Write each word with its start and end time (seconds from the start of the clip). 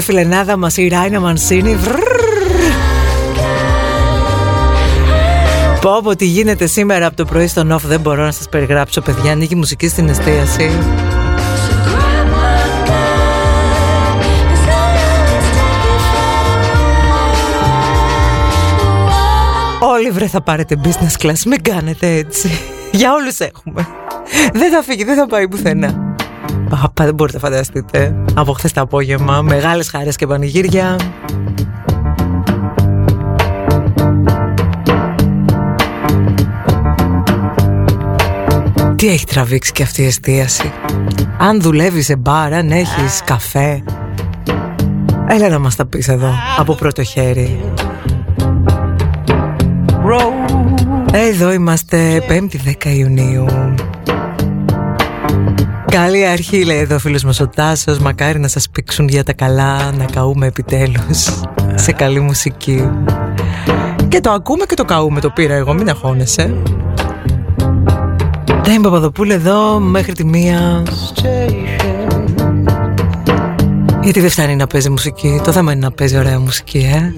Πώς 0.00 0.08
κάνει 0.08 0.20
εδώ 0.20 0.30
η 0.30 0.32
φιλενάδα 0.32 0.56
μας 0.56 0.76
η 0.76 0.88
Ράινα 0.88 1.20
Μανσίνη. 1.20 1.76
Πω 5.80 6.00
πω 6.02 6.16
τι 6.16 6.24
γίνεται 6.24 6.66
σήμερα 6.66 7.06
από 7.06 7.16
το 7.16 7.24
πρωί 7.24 7.46
στο 7.46 7.64
Νοφ 7.64 7.86
Δεν 7.86 8.00
μπορώ 8.00 8.24
να 8.24 8.32
σας 8.32 8.48
περιγράψω 8.48 9.00
παιδιά. 9.00 9.32
Ανοίγει 9.32 9.54
μουσική 9.54 9.88
στην 9.88 10.08
εστίαση. 10.08 10.70
Όλοι 19.80 20.10
βρε 20.10 20.26
θα 20.26 20.42
πάρετε 20.42 20.80
business 20.84 21.26
class 21.26 21.42
Μην 21.46 21.62
κάνετε 21.62 22.14
έτσι. 22.14 22.50
Για 22.90 23.12
όλους 23.12 23.38
έχουμε. 23.38 23.86
Δεν 24.52 24.70
θα 24.72 24.82
φύγει, 24.82 25.04
δεν 25.04 25.16
θα 25.16 25.26
πάει 25.26 25.48
πουθενά 25.48 26.09
Παπα, 26.68 27.04
δεν 27.04 27.14
μπορείτε 27.14 27.38
να 27.38 27.48
φανταστείτε. 27.48 28.14
Από 28.34 28.52
χθες 28.52 28.72
το 28.72 28.80
απόγευμα, 28.80 29.42
μεγάλες 29.42 29.90
χαρές 29.90 30.16
και 30.16 30.26
πανηγύρια. 30.26 30.96
Τι 38.96 39.08
έχει 39.08 39.26
τραβήξει 39.26 39.72
και 39.72 39.82
αυτή 39.82 40.02
η 40.02 40.06
εστίαση; 40.06 40.72
Αν 41.38 41.60
δουλεύεις 41.60 42.04
σε 42.04 42.16
μπαρ, 42.16 42.52
αν 42.52 42.70
έχεις 42.70 43.22
καφέ. 43.24 43.82
Έλα 45.28 45.48
να 45.48 45.58
μας 45.58 45.76
τα 45.76 45.86
πεις 45.86 46.08
εδώ, 46.08 46.32
από 46.58 46.74
πρώτο 46.74 47.02
χέρι. 47.02 47.60
Εδώ 51.12 51.52
είμαστε 51.52 52.22
5η 52.28 52.56
10 52.84 52.86
Ιουνίου. 52.96 53.46
Καλή 55.90 56.26
αρχή 56.26 56.64
λέει 56.64 56.78
εδώ 56.78 56.94
ο 56.94 56.98
φίλος 56.98 57.24
μας 57.24 57.40
ο 57.40 57.48
Τάσος. 57.48 57.98
Μακάρι 57.98 58.38
να 58.38 58.48
σας 58.48 58.70
πήξουν 58.70 59.08
για 59.08 59.24
τα 59.24 59.32
καλά 59.32 59.92
Να 59.92 60.04
καούμε 60.04 60.46
επιτέλους 60.46 61.28
Σε 61.74 61.92
καλή 61.92 62.20
μουσική. 62.20 62.90
Και 64.08 64.20
το 64.20 64.30
ακούμε 64.30 64.64
και 64.64 64.74
το 64.74 64.84
καούμε 64.84 65.20
Το 65.20 65.30
πήρα 65.30 65.54
εγώ 65.54 65.72
μην 65.72 65.88
αγχώνεσαι. 65.88 66.54
Δεν 68.62 68.80
Παπαδοπούλου 68.80 69.32
εδώ 69.32 69.78
Μέχρι 69.78 70.12
τη 70.12 70.24
μία. 70.24 70.82
Γιατί 74.02 74.20
δεν 74.20 74.30
φτάνει 74.30 74.56
να 74.56 74.66
παίζει 74.66 74.90
μουσική 74.90 75.40
Το 75.44 75.52
θέμα 75.52 75.72
είναι 75.72 75.80
να 75.80 75.90
παίζει 75.90 76.18
ωραία 76.18 76.40
μουσική 76.40 76.78
ε 76.78 77.14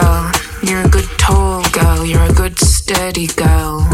girl. 0.00 0.30
You're 0.62 0.82
a 0.82 0.88
good 0.88 1.08
tall 1.18 1.62
girl. 1.70 2.04
You're 2.04 2.24
a 2.24 2.32
good 2.32 2.58
steady 2.58 3.26
girl. 3.26 3.86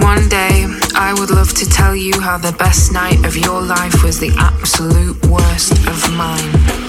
One 0.00 0.28
day, 0.28 0.66
I 0.94 1.14
would 1.18 1.30
love 1.30 1.52
to 1.54 1.66
tell 1.68 1.96
you 1.96 2.20
how 2.20 2.38
the 2.38 2.52
best 2.58 2.92
night 2.92 3.24
of 3.24 3.36
your 3.36 3.60
life 3.60 4.02
was 4.02 4.18
the 4.20 4.32
absolute 4.38 5.24
worst 5.26 5.72
of 5.86 6.16
mine. 6.16 6.83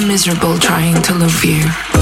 the 0.00 0.06
miserable 0.08 0.58
trying 0.58 1.00
to 1.02 1.14
love 1.14 1.44
you. 1.44 1.93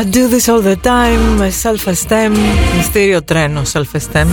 I 0.00 0.04
do 0.04 0.28
this 0.28 0.48
all 0.48 0.62
the 0.62 0.76
time 0.86 1.36
με 1.36 1.52
self-esteem, 1.62 2.36
μυστήριο 2.76 3.22
τρένο 3.22 3.62
self-esteem. 3.72 4.26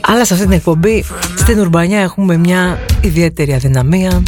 Αλλά 0.00 0.24
σε 0.24 0.32
αυτή 0.32 0.44
την 0.44 0.54
εκπομπή 0.54 1.04
στην 1.36 1.58
Ουρμπανιά 1.60 2.00
έχουμε 2.00 2.36
μια 2.36 2.78
ιδιαίτερη 3.00 3.54
αδυναμία 3.54 4.22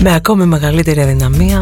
με 0.00 0.14
ακόμη 0.14 0.46
μεγαλύτερη 0.46 1.00
αδυναμία 1.00 1.60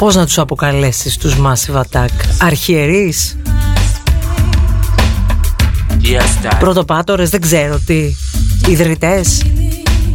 Πώς 0.00 0.14
να 0.14 0.24
τους 0.24 0.38
αποκαλέσεις 0.38 1.16
τους 1.16 1.36
Massive 1.36 1.80
Attack; 1.80 2.08
Αρχιερείς; 2.40 3.36
Yes, 6.02 6.50
Πρωτοπάτορες 6.58 7.30
δεν 7.30 7.40
ξέρω 7.40 7.78
τι 7.86 8.14
Ιδρυτές; 8.68 9.42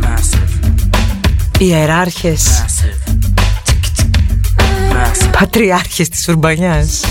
Massive. 0.01 0.79
Ιεράρχες; 1.59 2.65
Massive. 4.91 5.29
Πατριάρχες 5.39 6.09
της 6.09 6.27
Ουρμπανιάς; 6.27 7.01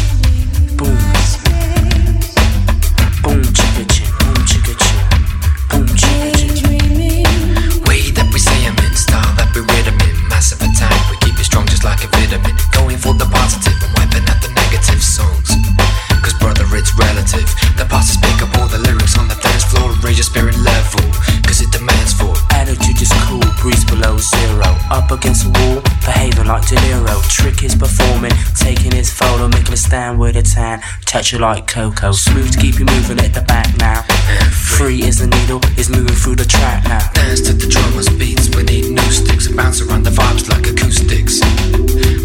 with 30.13 30.37
a 30.37 30.43
tan, 30.43 30.81
Touch 31.07 31.33
you 31.33 31.39
like 31.39 31.67
cocoa. 31.67 32.13
Smooth 32.13 32.53
to 32.53 32.59
keep 32.59 32.79
you 32.79 32.85
moving 32.85 33.19
at 33.21 33.33
the 33.33 33.41
back 33.43 33.69
now. 33.79 34.03
Free 34.51 35.03
as 35.05 35.19
the 35.19 35.27
needle 35.27 35.61
is 35.79 35.89
moving 35.89 36.15
through 36.15 36.37
the 36.37 36.45
track 36.45 36.85
now. 36.85 37.11
Dance 37.13 37.41
to 37.43 37.53
the 37.53 37.67
drummer's 37.67 38.09
beats. 38.11 38.55
We 38.55 38.65
need 38.65 38.91
new 38.91 39.11
sticks. 39.11 39.49
Bounce 39.49 39.81
around 39.81 40.05
the 40.05 40.11
vibes 40.11 40.49
like 40.51 40.67
acoustics. 40.67 41.41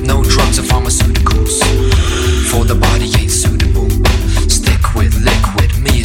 No 0.02 0.24
drugs 0.24 0.60
or 0.60 0.64
pharmaceuticals. 0.64 1.62
For 2.52 2.66
the 2.66 2.76
body 2.76 3.10
ain't 3.20 3.32
suitable. 3.32 3.90
Stick 4.50 4.96
with 4.96 5.14
liquid. 5.24 5.70
Me 5.80 6.02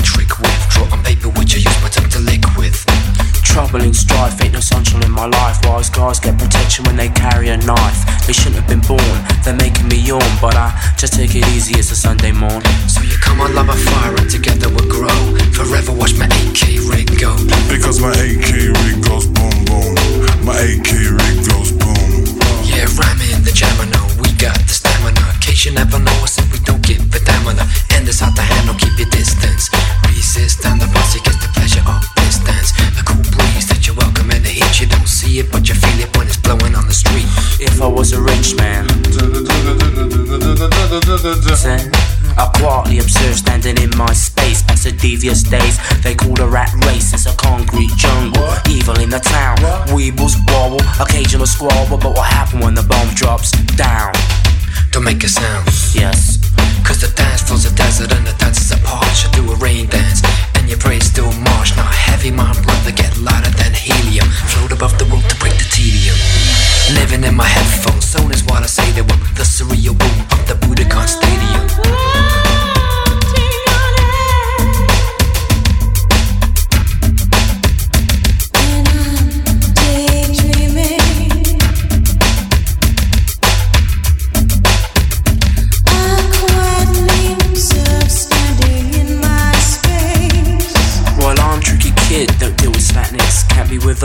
Trouble 3.55 3.83
and 3.83 3.95
strife, 3.95 4.43
ain't 4.43 4.53
no 4.53 4.59
sunshine 4.59 5.05
in 5.05 5.13
my 5.13 5.27
life. 5.27 5.63
Wise 5.63 5.89
guys 5.89 6.19
get 6.19 6.37
protection 6.37 6.85
when 6.87 6.97
they 6.97 7.09
carry 7.11 7.51
a 7.51 7.57
knife. 7.59 8.03
They 8.27 8.33
shouldn't 8.33 8.57
have 8.59 8.67
been 8.67 8.83
born, 8.83 9.15
they're 9.47 9.55
making 9.55 9.87
me 9.87 9.95
yawn. 9.95 10.27
But 10.43 10.57
I 10.59 10.75
just 10.99 11.15
take 11.15 11.37
it 11.37 11.47
easy, 11.55 11.79
it's 11.79 11.93
a 11.93 11.95
Sunday 11.95 12.33
morn. 12.33 12.67
So 12.91 13.01
you 13.07 13.15
come 13.23 13.41
on, 13.41 13.55
love 13.55 13.69
a 13.69 13.79
fire, 13.79 14.11
and 14.19 14.29
together 14.29 14.67
we'll 14.75 14.91
grow. 14.91 15.15
Forever 15.55 15.95
watch 15.95 16.19
my 16.19 16.27
AK 16.27 16.83
rig 16.91 17.07
go. 17.15 17.31
Because 17.71 18.03
my 18.03 18.11
AK 18.11 18.75
rig 18.75 18.99
goes 19.07 19.31
boom 19.31 19.55
boom. 19.71 19.95
My 20.43 20.59
AK 20.59 20.91
rig 21.15 21.47
goes 21.47 21.71
boom. 21.79 22.27
Yeah, 22.67 22.91
rhyming 22.99 23.39
in 23.39 23.47
the 23.47 23.55
jammer, 23.55 23.87
no, 23.87 24.03
we 24.19 24.35
got 24.35 24.59
the 24.67 24.75
stamina. 24.75 25.23
In 25.31 25.39
case 25.39 25.63
you 25.63 25.71
never 25.71 26.03
know 26.03 26.19
us 26.27 26.43
if 26.43 26.51
we 26.51 26.59
don't 26.67 26.83
give 26.83 27.07
a 27.07 27.23
damn 27.23 27.47
on 27.47 27.55
the 27.55 27.67
end 27.95 28.11
is 28.11 28.19
out 28.19 28.35
the 28.35 28.43
handle, 28.43 28.75
keep 28.75 28.99
your 28.99 29.11
distance. 29.15 29.71
Resist 30.11 30.67
and 30.67 30.83
was 37.95 38.13
a 38.13 38.21
rich 38.21 38.57
man, 38.57 38.87
then 41.63 41.91
I 42.37 42.51
quietly 42.59 42.99
observe 42.99 43.37
standing 43.37 43.79
in 43.79 43.91
my 43.97 44.13
space. 44.13 44.63
Past 44.63 44.85
the 44.85 44.93
devious 44.93 45.43
days, 45.43 45.79
they 46.03 46.15
call 46.15 46.35
the 46.35 46.47
rat 46.47 46.73
race. 46.87 47.15
It's 47.15 47.27
a 47.27 47.37
concrete 47.37 47.95
jungle, 47.97 48.49
evil 48.69 48.99
in 48.99 49.11
the 49.11 49.21
town. 49.21 49.57
Weebles 49.95 50.35
wobble, 50.51 50.83
occasional 51.01 51.47
squabble. 51.47 51.99
But 51.99 52.17
what 52.17 52.27
happened 52.27 52.65
when 52.65 52.75
the 52.75 52.83
bomb 52.83 53.09
drops 53.15 53.53
down? 53.77 54.13
Don't 54.91 55.05
make 55.05 55.23
a 55.23 55.29
sound. 55.29 55.67
Yes, 55.95 56.39
Cause 56.85 57.01
the 57.01 57.13
dance 57.15 57.43
floor's 57.43 57.65
a 57.65 57.75
desert 57.75 58.13
and 58.13 58.27
the 58.27 58.35
dancers 58.39 58.73
are 58.73 58.83
parched. 58.85 59.25
You 59.37 59.43
do 59.43 59.53
a 59.53 59.57
rain 59.57 59.87
dance 59.89 60.21
and 60.65 60.71
your 60.71 60.81
brain's 60.81 61.05
still 61.05 61.31
marsh. 61.45 61.77
Not 61.77 61.93
heavy, 61.93 62.31
my 62.31 62.51
brother, 62.63 62.91
get 62.91 63.15
lighter 63.19 63.51
than 63.51 63.75
helium. 63.75 64.27
Float 64.49 64.73
above 64.73 64.99
the 64.99 65.05
world 65.05 65.29
to 65.29 65.37
break 65.37 65.53
the 65.53 65.69
tedium. 65.71 66.17
Living 66.95 67.23
in 67.23 67.35
my 67.35 67.45
headphones, 67.45 68.07
soon 68.07 68.33
is 68.33 68.43
what 68.45 68.63
I 68.63 68.67
say 68.67 68.91
they 68.93 69.03
were. 69.03 69.21
The 69.37 69.45
surreal 69.45 69.97
boom 69.99 70.19
of 70.33 70.41
the 70.49 70.55
Budokan 70.55 71.07
Stadium. 71.07 72.14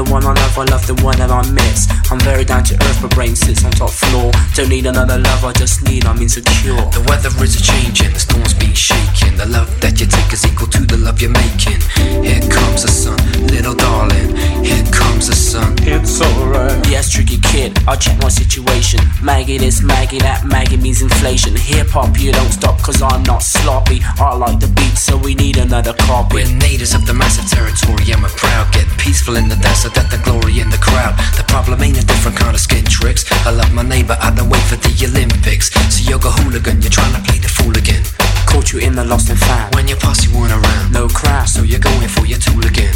The 0.04 0.12
one 0.12 0.24
I 0.24 0.34
love, 0.34 0.58
I 0.58 0.64
love 0.66 0.88
the 0.88 0.96
one 1.04 1.18
that 1.18 1.30
I 1.30 1.42
miss. 1.52 1.99
I'm 2.12 2.20
very 2.22 2.44
down 2.44 2.64
to 2.64 2.74
earth, 2.74 3.04
my 3.04 3.10
brain 3.10 3.36
sits 3.36 3.64
on 3.64 3.72
top 3.72 3.92
floor. 3.92 4.32
Don't 4.56 4.70
need 4.70 4.88
another 4.88 5.20
love, 5.20 5.46
I 5.46 5.54
just 5.54 5.84
need, 5.84 6.06
I'm 6.06 6.18
insecure. 6.22 6.74
The 6.90 7.06
weather 7.08 7.30
is 7.44 7.56
a 7.56 7.62
changing, 7.62 8.14
the 8.14 8.20
storm's 8.20 8.54
being 8.56 8.74
shaking. 8.74 9.38
The 9.38 9.46
love 9.46 9.70
that 9.82 10.00
you 10.00 10.08
take 10.08 10.34
is 10.34 10.44
equal 10.46 10.68
to 10.74 10.82
the 10.86 10.98
love 10.98 11.22
you're 11.22 11.30
making. 11.30 11.78
Here 12.26 12.42
comes 12.50 12.82
the 12.82 12.90
sun, 12.90 13.20
little 13.46 13.76
darling. 13.76 14.36
Here 14.66 14.84
comes 14.90 15.28
the 15.28 15.36
sun. 15.36 15.76
It's 15.86 16.20
alright. 16.20 16.82
Yes, 16.90 17.14
tricky 17.14 17.38
kid, 17.38 17.78
I'll 17.88 17.96
check 17.96 18.18
my 18.22 18.30
situation. 18.30 19.00
Maggie 19.22 19.60
this, 19.60 19.84
Maggie 19.84 20.18
that, 20.20 20.46
Maggie 20.46 20.78
means 20.78 21.04
inflation. 21.04 21.56
Hip 21.56 21.90
hop, 21.90 22.18
you 22.18 22.32
don't 22.32 22.52
stop, 22.52 22.82
cause 22.82 23.04
I'm 23.04 23.22
not 23.22 23.44
sloppy. 23.44 24.02
I 24.18 24.34
like 24.34 24.60
the 24.60 24.68
beat, 24.68 24.98
so 24.98 25.16
we 25.16 25.36
need 25.36 25.58
another 25.58 25.94
copy. 25.94 26.42
We're 26.42 26.58
natives 26.58 26.96
of 26.96 27.06
the 27.06 27.14
massive 27.14 27.46
territory 27.46 28.10
and 28.10 28.24
we're 28.24 28.34
proud. 28.34 28.74
Get 28.74 28.90
peaceful 28.98 29.38
in 29.38 29.48
the 29.48 29.58
desert, 29.62 29.94
that 29.94 30.10
the 30.10 30.18
glory 30.26 30.60
in 30.60 30.70
the 30.74 30.82
crowd. 30.82 31.14
The 31.38 31.46
problem 31.46 31.84
ain't 31.84 31.99
a 32.00 32.06
different 32.06 32.38
kind 32.38 32.56
of 32.56 32.62
skin 32.62 32.86
tricks. 32.86 33.26
I 33.46 33.52
love 33.52 33.72
my 33.74 33.84
neighbor, 33.84 34.18
I 34.20 34.32
don't 34.32 34.50
wait 34.50 34.64
for 34.64 34.78
the 34.78 34.92
Olympics. 35.06 35.70
So 35.94 36.10
you're 36.10 36.20
a 36.20 36.32
hooligan, 36.32 36.82
you're 36.82 36.92
trying 36.92 37.14
to 37.14 37.22
play 37.28 37.40
the 37.40 37.50
fool 37.50 37.76
again. 37.78 38.04
Caught 38.48 38.72
you 38.72 38.80
in 38.80 38.96
the 38.96 39.04
lost 39.04 39.30
and 39.30 39.40
found. 39.40 39.76
When 39.76 39.88
your 39.88 39.98
posse 39.98 40.28
weren't 40.34 40.54
around, 40.54 40.94
No 40.94 41.08
crowd, 41.08 41.48
so 41.48 41.64
you're 41.64 41.80
going 41.80 42.08
for 42.08 42.26
your 42.26 42.40
tool 42.40 42.66
again. 42.66 42.96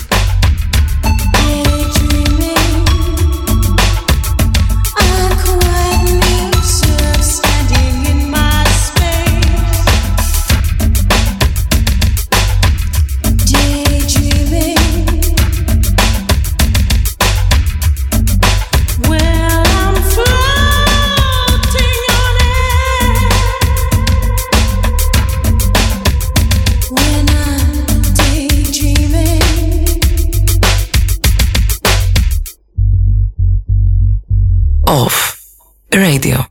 Off. 34.93 35.41
Radio. 35.89 36.45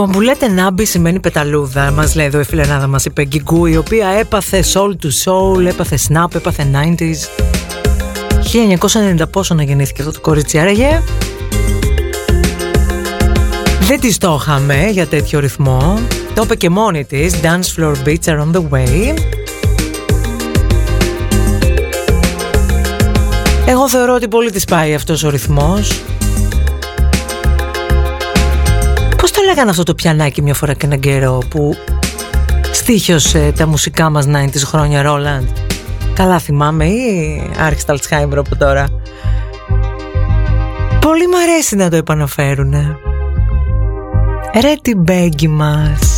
Λοιπόν, 0.00 0.14
που 0.14 0.20
λέτε 0.20 0.48
νάμπι 0.48 0.84
σημαίνει 0.84 1.20
πεταλούδα. 1.20 1.90
Μας 1.90 2.14
λέει 2.14 2.26
εδώ 2.26 2.40
η 2.40 2.44
φιλενάδα 2.44 2.86
μας 2.86 3.04
η 3.04 3.10
Πεγκυγκού, 3.10 3.66
η 3.66 3.76
οποία 3.76 4.08
έπαθε 4.08 4.64
soul 4.72 4.90
to 5.02 5.08
soul, 5.24 5.66
έπαθε 5.66 5.98
snap, 6.08 6.34
έπαθε 6.34 6.66
90s. 6.72 7.16
1990 9.22 9.30
πόσο 9.30 9.54
να 9.54 9.62
γεννήθηκε 9.62 10.02
αυτό 10.02 10.14
το 10.14 10.20
κορίτσι, 10.20 10.58
άραγε; 10.58 11.02
Δεν 13.80 14.00
της 14.00 14.18
το 14.18 14.38
είχαμε 14.40 14.88
για 14.90 15.06
τέτοιο 15.06 15.40
ρυθμό. 15.40 15.98
Το 16.34 16.42
είπε 16.42 16.56
και 16.56 16.70
μόνη 16.70 17.04
της. 17.04 17.34
Dance 17.42 17.76
floor 17.76 17.94
beats 18.04 18.24
are 18.24 18.38
on 18.38 18.52
the 18.52 18.62
way. 18.70 19.14
Εγώ 23.66 23.88
θεωρώ 23.88 24.14
ότι 24.14 24.28
πολύ 24.28 24.50
της 24.50 24.64
πάει 24.64 24.94
αυτός 24.94 25.22
ο 25.22 25.30
ρυθμός 25.30 26.02
Πώς 29.20 29.30
το 29.30 29.42
λέγανε 29.46 29.70
αυτό 29.70 29.82
το 29.82 29.94
πιανάκι 29.94 30.42
μια 30.42 30.54
φορά 30.54 30.74
και 30.74 30.86
έναν 30.86 31.00
καιρό 31.00 31.38
που 31.50 31.74
στήχιωσε 32.72 33.44
ε, 33.46 33.52
τα 33.52 33.66
μουσικά 33.66 34.10
μας 34.10 34.26
90's 34.28 34.62
χρόνια 34.64 35.02
Ρόλαντ; 35.02 35.46
Καλά 36.14 36.38
θυμάμαι 36.38 36.86
ή 36.86 37.42
άρχισε 37.58 37.86
τα 37.86 37.94
από 38.38 38.56
τώρα; 38.56 38.86
Πολύ 41.00 41.26
μ' 41.26 41.34
αρέσει 41.34 41.76
να 41.76 41.90
το 41.90 41.96
επαναφέρουνε. 41.96 42.96
Ρε 44.60 44.74
την 44.82 44.98
μπέγγι 45.02 45.48
μας. 45.48 46.09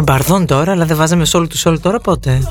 Εμπαρδόν 0.00 0.46
τώρα, 0.46 0.72
αλλά 0.72 0.84
δεν 0.84 0.96
βάζαμε 0.96 1.24
σόλ 1.24 1.46
του 1.46 1.58
σόλ 1.58 1.80
τώρα 1.80 1.98
πότε; 1.98 2.42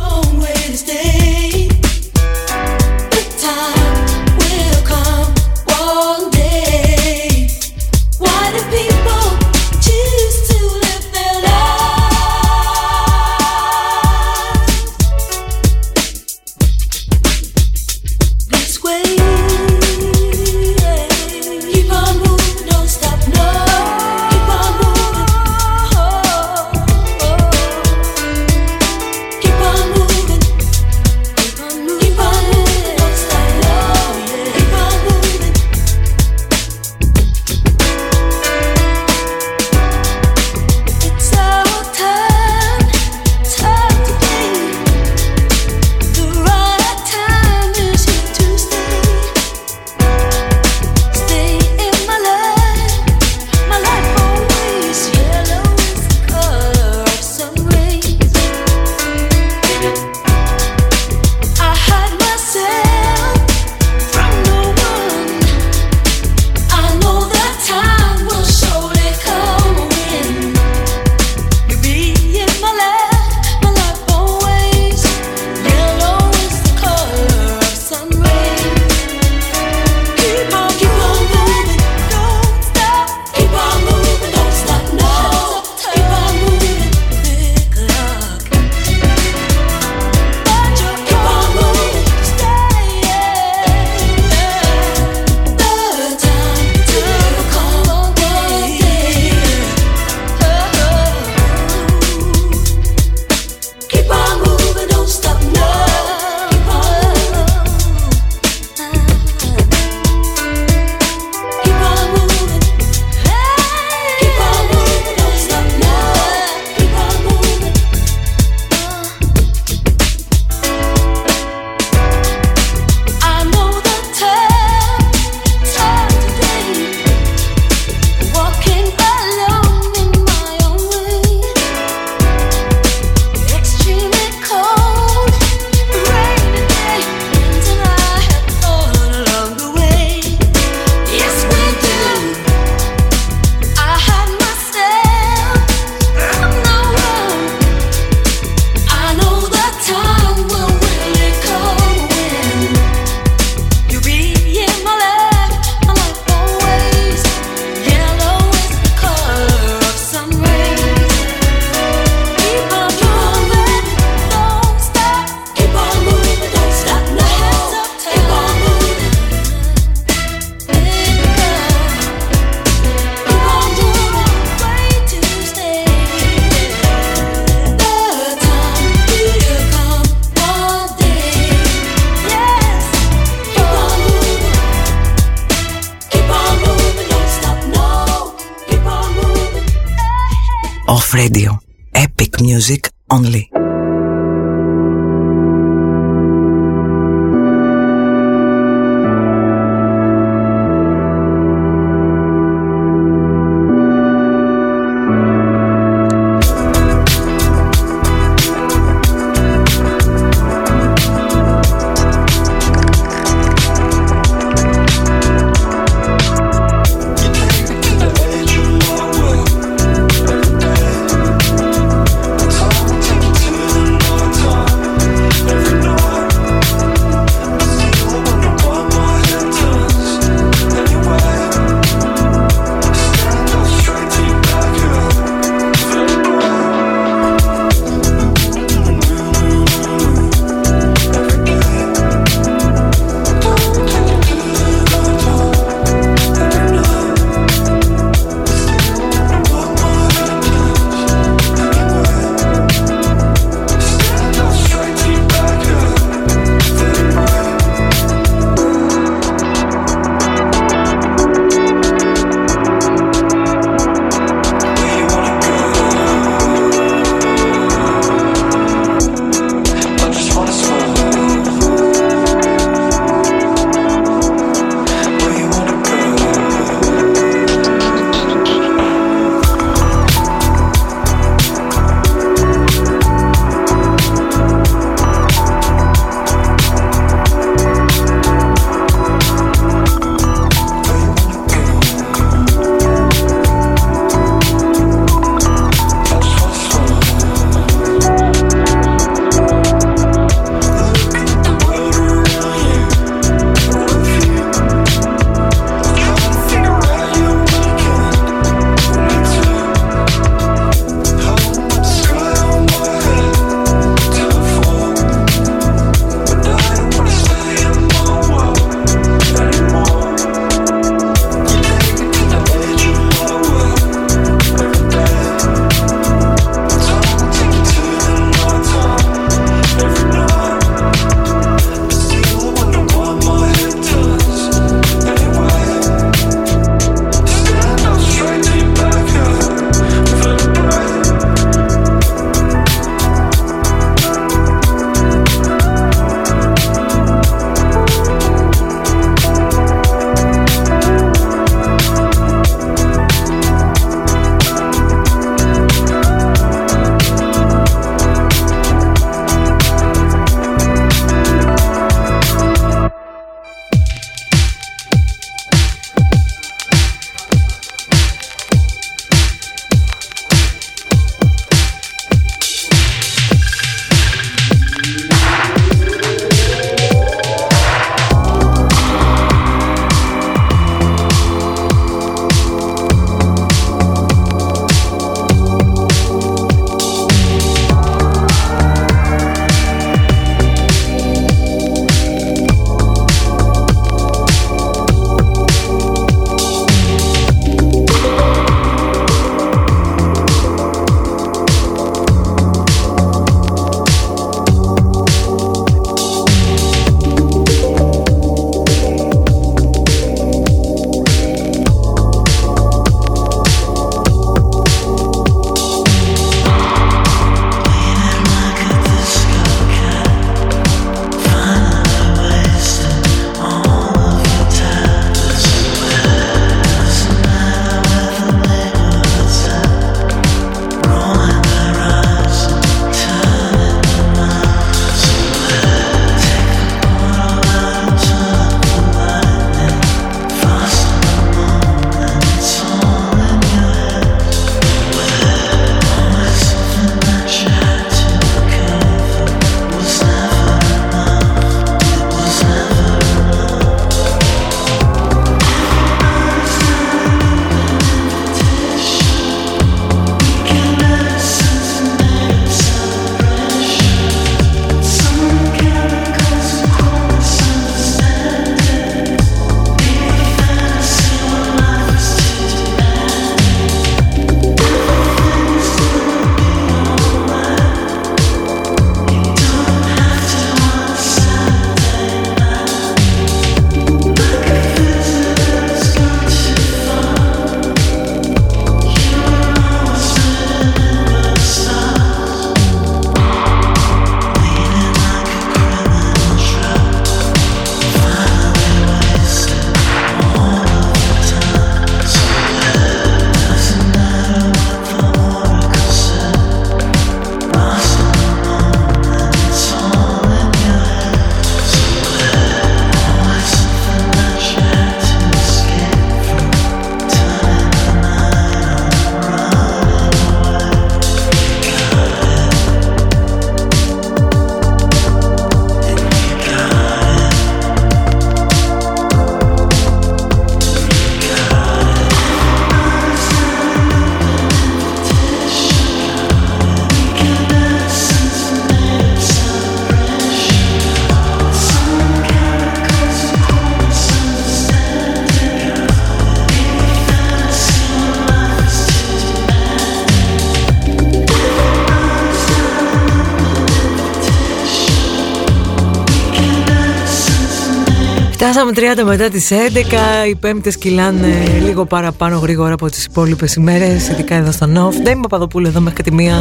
Φτάσαμε 558.51 558.71
30 558.75 559.03
μετά 559.05 559.29
τις 559.29 559.49
11, 559.51 560.27
οι 560.29 560.35
πέμπτες 560.35 560.77
κυλάνε 560.77 561.59
λίγο 561.61 561.85
παραπάνω 561.85 562.37
γρήγορα 562.37 562.73
από 562.73 562.89
τις 562.89 563.05
υπόλοιπες 563.05 563.53
ημέρες, 563.53 564.07
ειδικά 564.07 564.35
εδώ 564.35 564.51
στο 564.51 564.65
Νοφ. 564.65 564.95
Δεν 564.95 565.11
είμαι 565.11 565.21
Παπαδοπούλου 565.21 565.67
εδώ 565.67 565.79
μέχρι 565.79 566.03
τη 566.03 566.13
μία. 566.13 566.35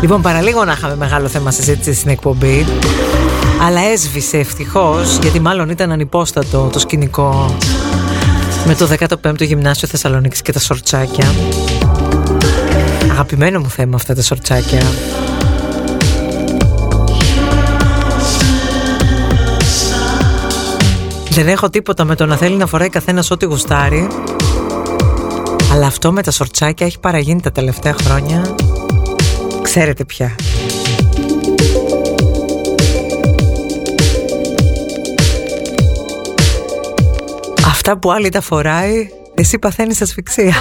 Λοιπόν, 0.00 0.22
παραλίγο 0.22 0.64
να 0.64 0.72
είχαμε 0.72 0.96
μεγάλο 0.96 1.28
θέμα 1.28 1.50
συζήτηση 1.50 1.94
στην 1.94 2.10
εκπομπή, 2.10 2.66
αλλά 3.62 3.80
έσβησε 3.80 4.38
ευτυχώς, 4.38 5.18
γιατί 5.22 5.40
μάλλον 5.40 5.70
ήταν 5.70 5.92
ανυπόστατο 5.92 6.68
το 6.72 6.78
σκηνικό 6.78 7.56
με 8.66 8.74
το 8.74 8.88
15ο 8.98 9.40
Γυμνάσιο 9.40 9.88
Θεσσαλονίκης 9.88 10.42
και 10.42 10.52
τα 10.52 10.60
σορτσάκια. 10.60 11.34
Αγαπημένο 13.10 13.60
μου 13.60 13.70
θέμα 13.70 13.94
αυτά 13.94 14.14
τα 14.14 14.22
σορτσάκια. 14.22 14.82
Δεν 21.36 21.48
έχω 21.48 21.70
τίποτα 21.70 22.04
με 22.04 22.14
το 22.14 22.26
να 22.26 22.36
θέλει 22.36 22.56
να 22.56 22.66
φοράει 22.66 22.88
καθένας 22.88 23.30
ό,τι 23.30 23.44
γουστάρει. 23.44 24.08
Αλλά 25.72 25.86
αυτό 25.86 26.12
με 26.12 26.22
τα 26.22 26.30
σορτσάκια 26.30 26.86
έχει 26.86 27.00
παραγίνει 27.00 27.40
τα 27.40 27.52
τελευταία 27.52 27.94
χρόνια. 28.02 28.54
Ξέρετε 29.62 30.04
πια. 30.04 30.34
Αυτά 37.66 37.98
που 37.98 38.12
άλλη 38.12 38.28
τα 38.28 38.40
φοράει, 38.40 39.08
εσύ 39.34 39.58
παθαίνεις 39.58 40.02
ασφυξία. 40.02 40.54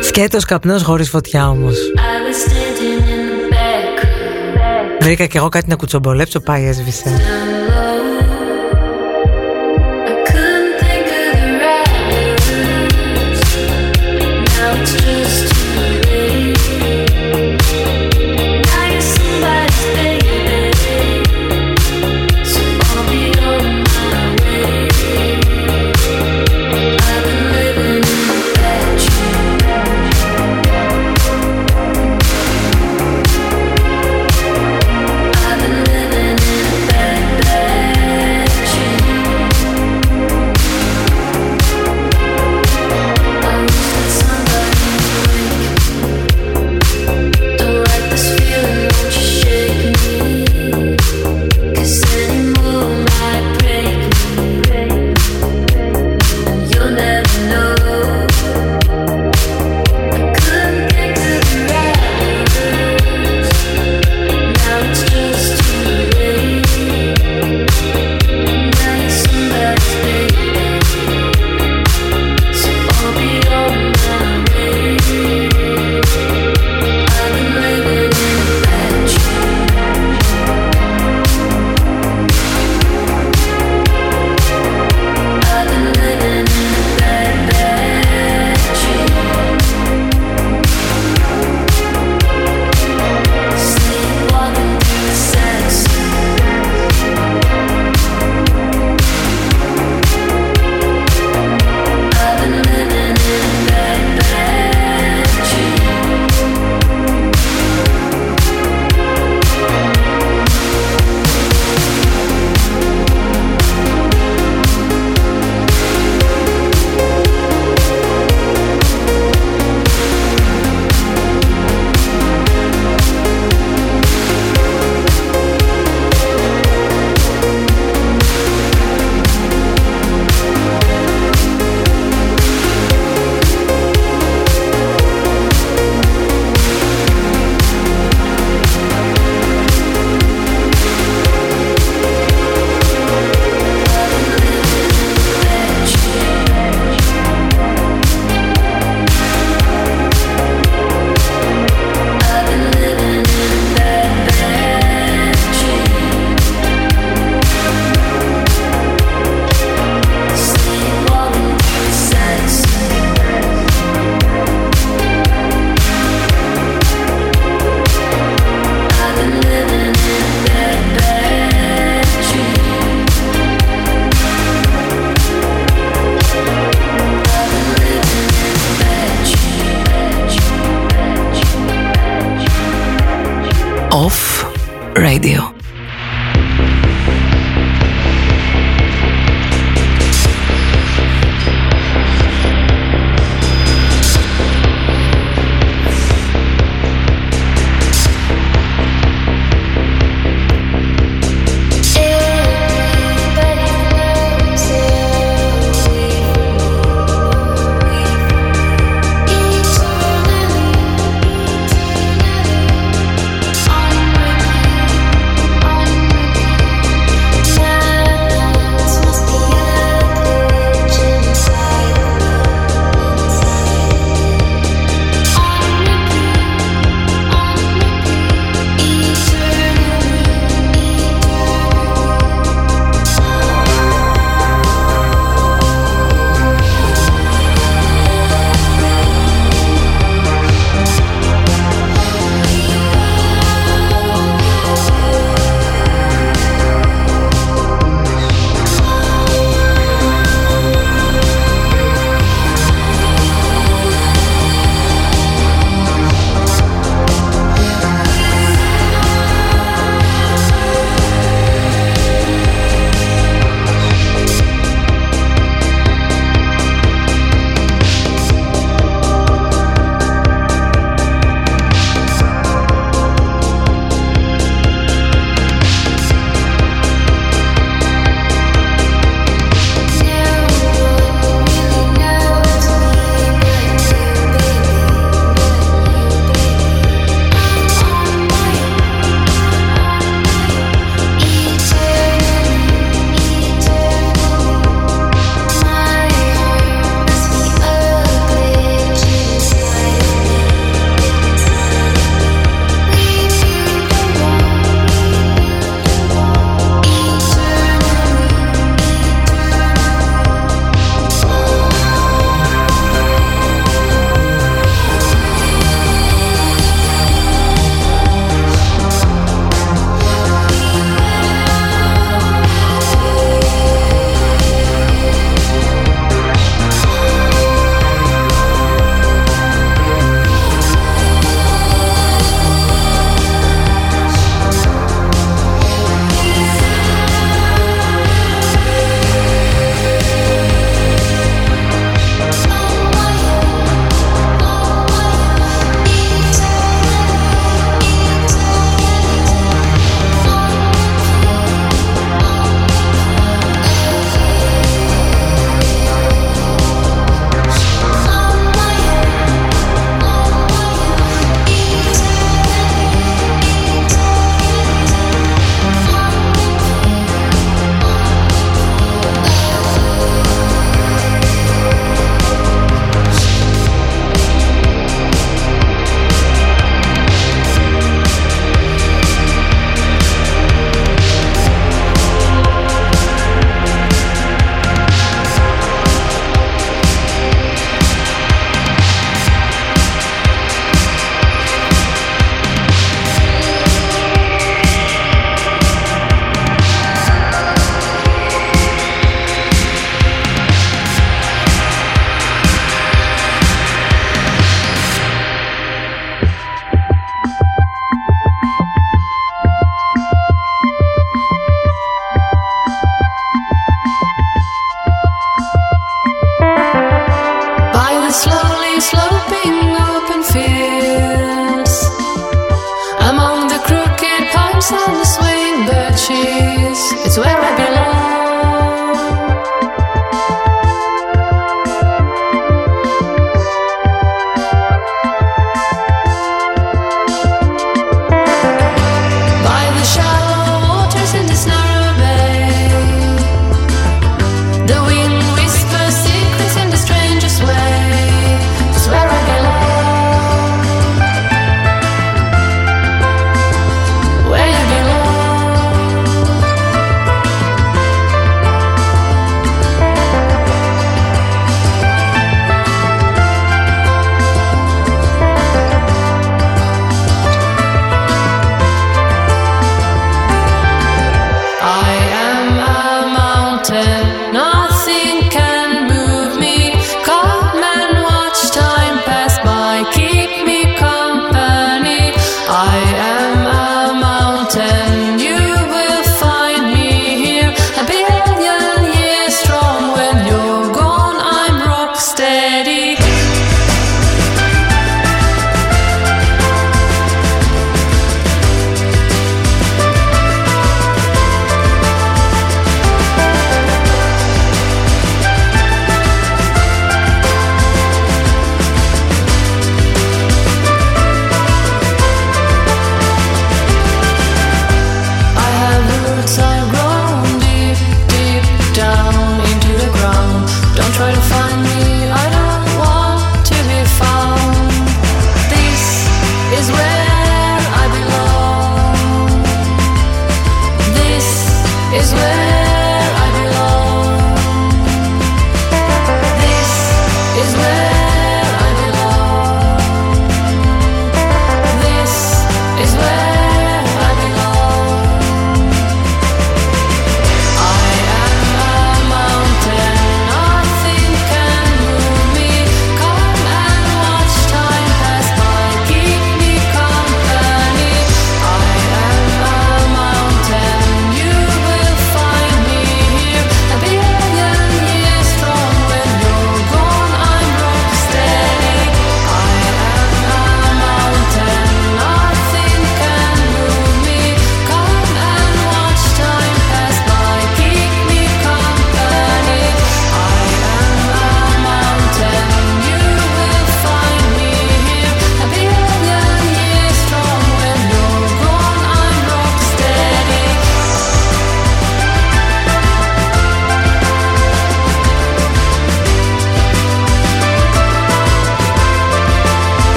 Σκέτος 0.00 0.44
καπνός 0.44 0.82
χωρίς 0.82 1.08
φωτιά 1.08 1.48
όμως. 1.48 1.76
Βρήκα 5.10 5.26
κι 5.26 5.36
εγώ 5.36 5.48
κάτι 5.48 5.68
να 5.68 5.76
κουτσομπολέψω, 5.76 6.40
πάει 6.40 6.64
έσβησε. 6.64 7.10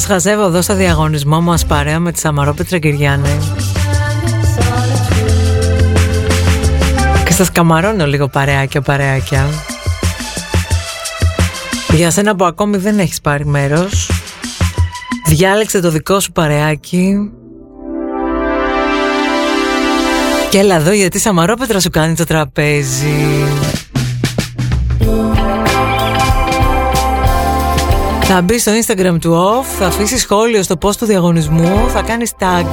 Σας 0.00 0.06
χαζεύω 0.06 0.44
εδώ 0.44 0.62
στο 0.62 0.74
διαγωνισμό 0.74 1.40
μας 1.40 1.66
παρέα 1.66 1.98
με 1.98 2.12
τη 2.12 2.18
Σαμαρόπετρα 2.18 2.78
Κυριάννη. 2.78 3.38
Και 7.24 7.32
σας 7.32 7.52
καμαρώνω 7.52 8.06
λίγο 8.06 8.28
παρεάκια 8.28 8.80
παρεάκια. 8.80 9.46
Για 11.94 12.10
σένα 12.10 12.36
που 12.36 12.44
ακόμη 12.44 12.76
δεν 12.76 12.98
έχεις 12.98 13.20
πάρει 13.20 13.46
μέρος, 13.46 14.10
διάλεξε 15.26 15.80
το 15.80 15.90
δικό 15.90 16.20
σου 16.20 16.32
παρεάκι 16.32 17.30
και 20.50 20.58
έλα 20.58 20.74
εδώ 20.74 20.92
γιατί 20.92 21.16
η 21.16 21.20
Σαμαρόπετρα 21.20 21.80
σου 21.80 21.90
κάνει 21.90 22.14
το 22.14 22.24
τραπέζι. 22.24 23.46
Θα 28.30 28.42
μπει 28.42 28.58
στο 28.58 28.72
Instagram 28.72 29.16
του 29.20 29.32
OFF, 29.32 29.64
θα 29.78 29.86
αφήσει 29.86 30.18
σχόλιο 30.18 30.62
στο 30.62 30.74
post 30.82 30.96
του 30.96 31.06
διαγωνισμού, 31.06 31.88
θα 31.88 32.02
κάνεις 32.02 32.32
tag. 32.38 32.64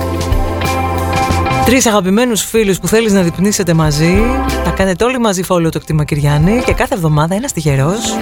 Τρεις 1.66 1.86
αγαπημένους 1.86 2.43
φίλους 2.43 2.80
που 2.80 2.88
θέλεις 2.88 3.14
να 3.14 3.22
διπνήσετε 3.22 3.74
μαζί, 3.74 4.16
θα 4.64 4.70
κάνετε 4.70 5.03
όλοι 5.03 5.20
μαζί 5.20 5.41
follow 5.47 5.72
το 5.72 5.80
κτήμα 5.80 6.03
Κυριάννη 6.03 6.62
και 6.66 6.74
κάθε 6.74 6.93
εβδομάδα 6.93 7.36
ένας 7.36 7.53
τυχερός 7.53 8.18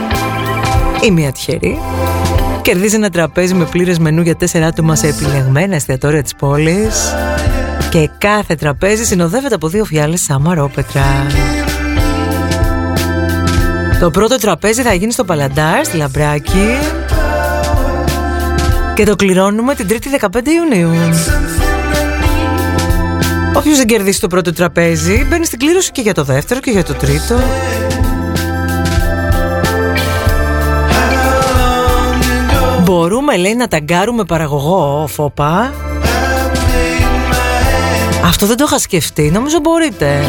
ή 1.04 1.12
μία 1.12 1.32
τυχερή. 1.32 1.80
Κερδίζει 2.62 2.96
ένα 2.96 3.10
τραπέζι 3.10 3.54
με 3.54 3.66
πλήρες 3.66 4.00
μενού 4.00 4.22
για 4.22 4.36
τέσσερα 4.36 4.66
άτομα 4.66 4.96
σε 4.96 5.08
επιλεγμένα 5.08 5.76
εστιατόρια 5.76 6.24
της 6.24 6.36
πόλης. 6.36 7.16
Και 7.90 8.10
κάθε 8.18 8.56
τραπέζι 8.56 9.06
συνοδεύεται 9.06 9.56
από 9.56 9.68
δύο 9.68 9.86
φιάλες 9.86 10.22
σαμαρόπετρα. 10.22 11.28
Το 14.00 14.10
πρώτο 14.10 14.36
τραπέζι 14.36 14.82
θα 14.82 14.94
γίνει 14.94 15.12
στο 15.12 15.24
Παλαντάρ, 15.24 15.86
στη 15.86 15.98
Λαμπράκη 15.98 16.78
και 18.96 19.06
το 19.06 19.16
κληρώνουμε 19.16 19.76
την 19.76 19.88
3η 19.90 20.26
15 20.38 20.42
Ιουνίου. 20.48 20.90
Όποιος 23.56 23.78
δεν 23.78 23.88
κερδίσει 23.88 24.20
το 24.20 24.28
πρώτο 24.28 24.54
τραπέζι 24.54 25.26
μπαίνει 25.30 25.46
στην 25.46 25.60
κλήρωση 25.60 25.92
και 25.92 26.02
για 26.02 26.14
το 26.14 26.24
δεύτερο 26.24 26.60
και 26.60 26.72
για 26.72 26.84
το 26.84 26.94
τρίτο. 26.94 27.40
Μπορούμε 32.82 33.38
λέει 33.38 33.56
να 33.56 33.68
ταγκάρουμε 33.68 34.24
παραγωγό 34.24 35.08
φόπα 35.08 35.74
Αυτό 38.26 38.46
δεν 38.46 38.58
το 38.58 38.64
είχα 38.68 38.80
σκεφτεί 38.80 39.32
Νομίζω 39.32 39.60
μπορείτε 39.62 40.24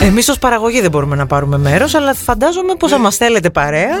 Εμείς 0.00 0.28
ως 0.28 0.38
παραγωγή 0.38 0.80
δεν 0.80 0.90
μπορούμε 0.90 1.16
να 1.16 1.26
πάρουμε 1.26 1.58
μέρος 1.58 1.94
Αλλά 1.94 2.14
φαντάζομαι 2.14 2.74
πως 2.74 2.90
θα 2.90 2.98
μας 2.98 3.16
θέλετε 3.16 3.50
παρέα 3.50 3.98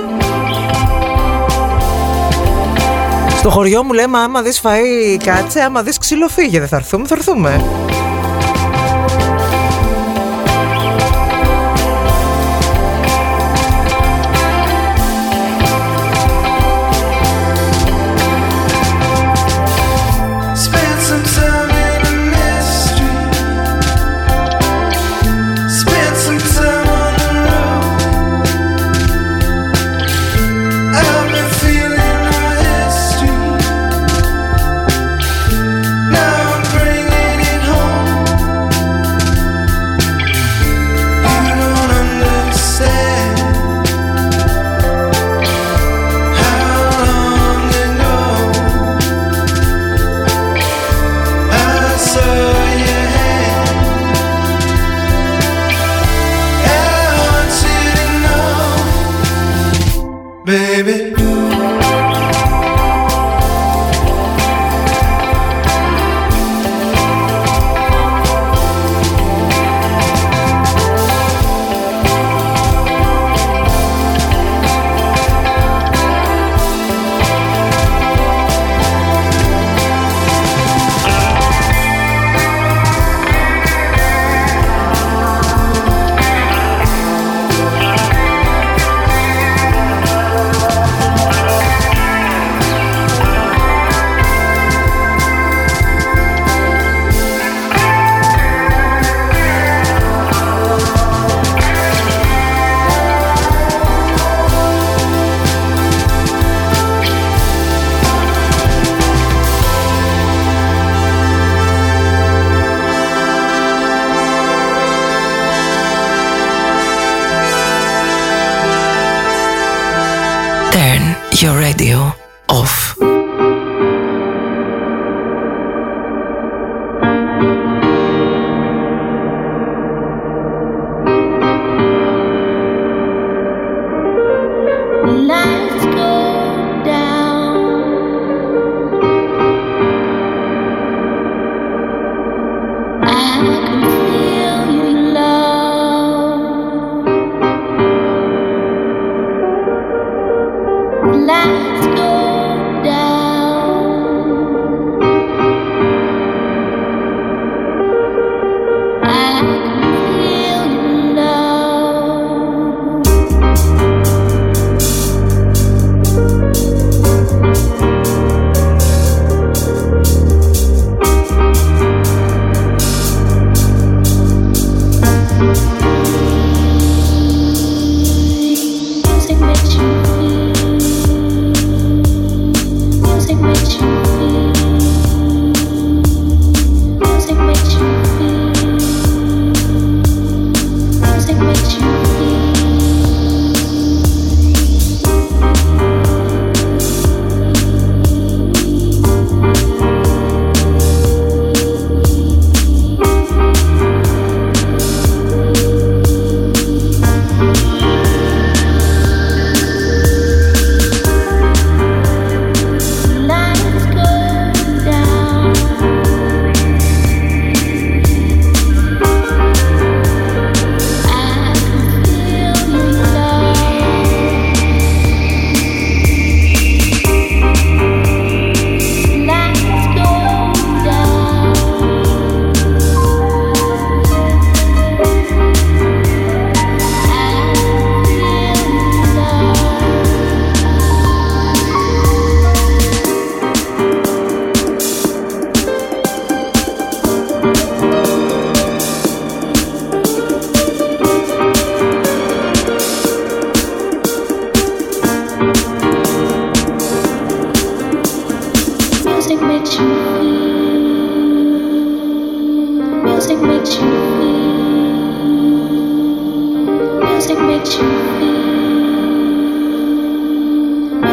Στο 3.42 3.50
χωριό 3.50 3.84
μου 3.84 3.92
λέμε 3.92 4.18
άμα 4.18 4.42
δεις 4.42 4.60
φαΐ 4.64 5.16
κάτσε. 5.24 5.60
Άμα 5.60 5.82
δεις 5.82 5.98
ξύλο 5.98 6.28
φύγε. 6.28 6.58
Δεν 6.58 6.68
θα 6.68 6.76
έρθουμε, 6.76 7.06
θα 7.06 7.14
έρθουμε 7.14 7.62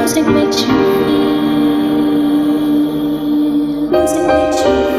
Music 0.09 0.33
makes 0.33 0.61
you 0.61 0.67
feel. 0.67 1.29
Music 3.91 4.25
makes 4.25 4.57
you 4.57 4.89
feel. 4.89 4.98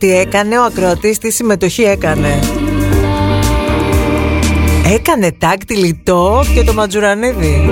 τι 0.00 0.16
έκανε 0.16 0.58
ο 0.58 0.62
ακροατής, 0.62 1.18
τι 1.18 1.30
συμμετοχή 1.30 1.82
έκανε. 1.82 2.38
Έκανε 4.94 5.32
τάκτη 5.32 5.64
τη 5.64 5.74
Λιτό 5.74 6.44
και 6.54 6.62
το 6.62 6.72
ματζουρανίδι. 6.72 7.70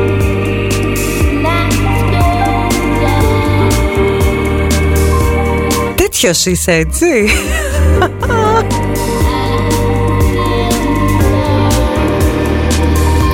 Τέτοιος 5.95 6.47
είσαι 6.47 6.72
έτσι. 6.72 7.07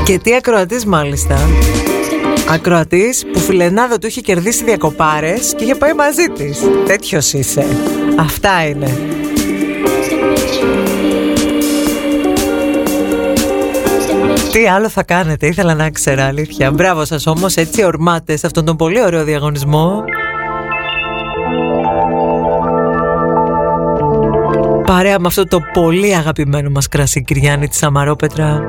Και 0.04 0.18
τι 0.18 0.34
ακροατής 0.34 0.84
μάλιστα. 0.84 1.38
Ακροατής 2.48 3.24
που 3.32 3.38
φιλενάδο 3.38 3.98
του 3.98 4.06
είχε 4.06 4.20
κερδίσει 4.20 4.64
διακοπάρες 4.64 5.54
και 5.56 5.64
είχε 5.64 5.74
πάει 5.74 5.92
μαζί 5.92 6.26
της. 6.26 6.58
Τέτοιος 6.86 7.32
είσαι. 7.32 7.66
Αυτά 8.16 8.66
είναι 8.66 9.14
Τι 14.54 14.66
άλλο 14.66 14.88
θα 14.88 15.02
κάνετε, 15.02 15.46
ήθελα 15.46 15.74
να 15.74 15.90
ξέρω 15.90 16.22
αλήθεια. 16.22 16.70
Μπράβο 16.70 17.04
σας 17.04 17.26
όμως, 17.26 17.56
έτσι 17.56 17.84
ορμάτε 17.84 18.36
σε 18.36 18.46
αυτόν 18.46 18.64
τον 18.64 18.76
πολύ 18.76 19.02
ωραίο 19.02 19.24
διαγωνισμό. 19.24 20.04
Παρέα 24.86 25.18
με 25.18 25.26
αυτό 25.26 25.44
το 25.46 25.60
πολύ 25.72 26.16
αγαπημένο 26.16 26.70
μας 26.70 26.88
κρασί 26.88 27.22
Κυριάννη 27.22 27.68
της 27.68 27.78
Σαμαρόπετρα. 27.78 28.60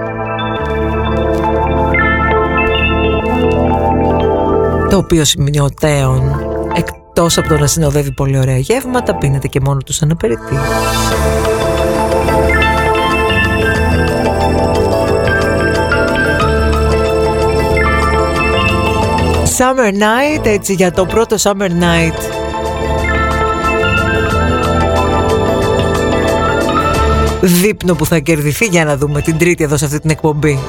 Το 4.90 4.98
οποίο 4.98 5.26
σημειωτέων, 5.26 6.45
εκτός 7.18 7.38
από 7.38 7.48
το 7.48 7.58
να 7.58 7.68
συνοδεύει 7.68 8.12
πολύ 8.12 8.38
ωραία 8.38 8.58
γεύματα, 8.58 9.16
πίνεται 9.16 9.48
και 9.48 9.60
μόνο 9.60 9.78
τους 9.78 9.96
σαν 9.96 10.12
απεριτή. 10.12 10.56
Summer 19.58 19.92
Night, 19.94 20.46
έτσι 20.46 20.74
για 20.74 20.92
το 20.92 21.06
πρώτο 21.06 21.36
Summer 21.40 21.70
Night 21.70 22.20
Δείπνο 27.42 27.96
που 27.96 28.06
θα 28.06 28.20
κερδιθεί 28.20 28.66
για 28.66 28.86
να 28.86 28.98
δούμε 28.98 29.22
την 29.22 29.38
τρίτη 29.38 29.64
εδώ 29.64 29.78
σε 29.78 29.86
αυτή 29.86 30.00
την 30.00 30.10
εκπομπή 30.10 30.60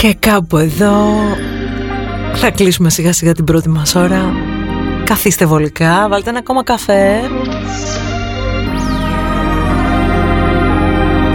Και 0.00 0.14
κάπου 0.18 0.56
εδώ 0.56 0.96
θα 2.34 2.50
κλείσουμε 2.50 2.90
σιγά 2.90 3.12
σιγά 3.12 3.32
την 3.32 3.44
πρώτη 3.44 3.68
μας 3.68 3.94
ώρα. 3.94 4.32
Καθίστε 5.04 5.46
βολικά, 5.46 6.08
βάλτε 6.08 6.30
ένα 6.30 6.38
ακόμα 6.38 6.62
καφέ. 6.62 7.20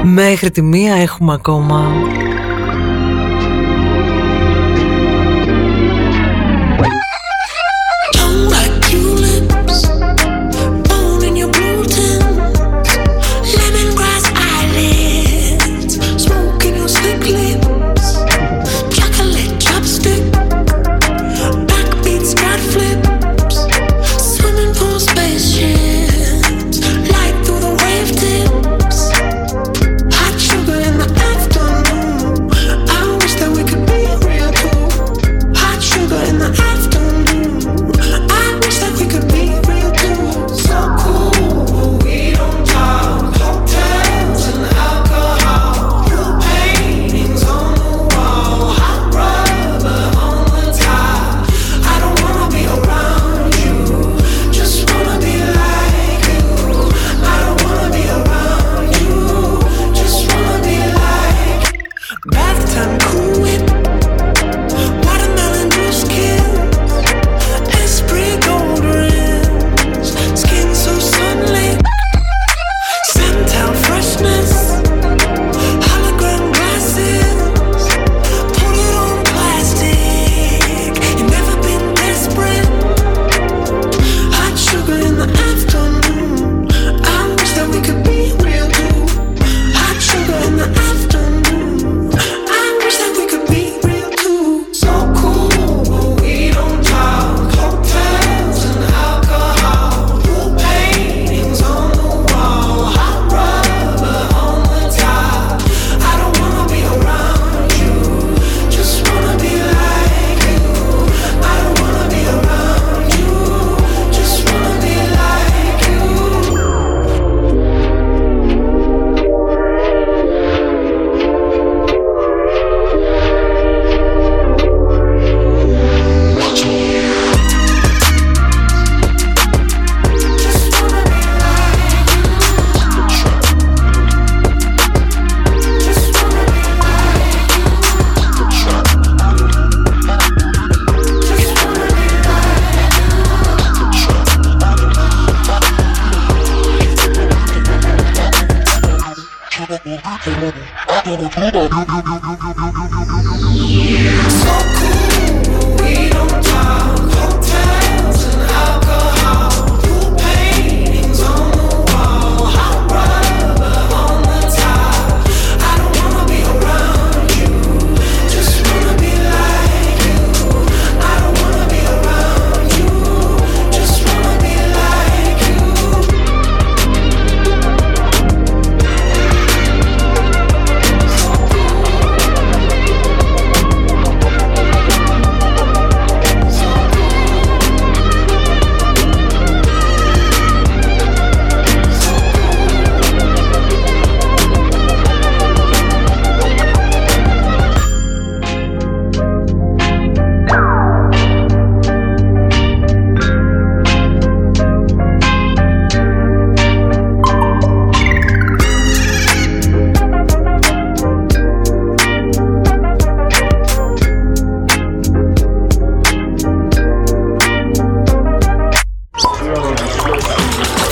Μέχρι 0.03 0.51
τη 0.51 0.61
μία 0.61 0.95
έχουμε 0.95 1.34
ακόμα 1.34 1.91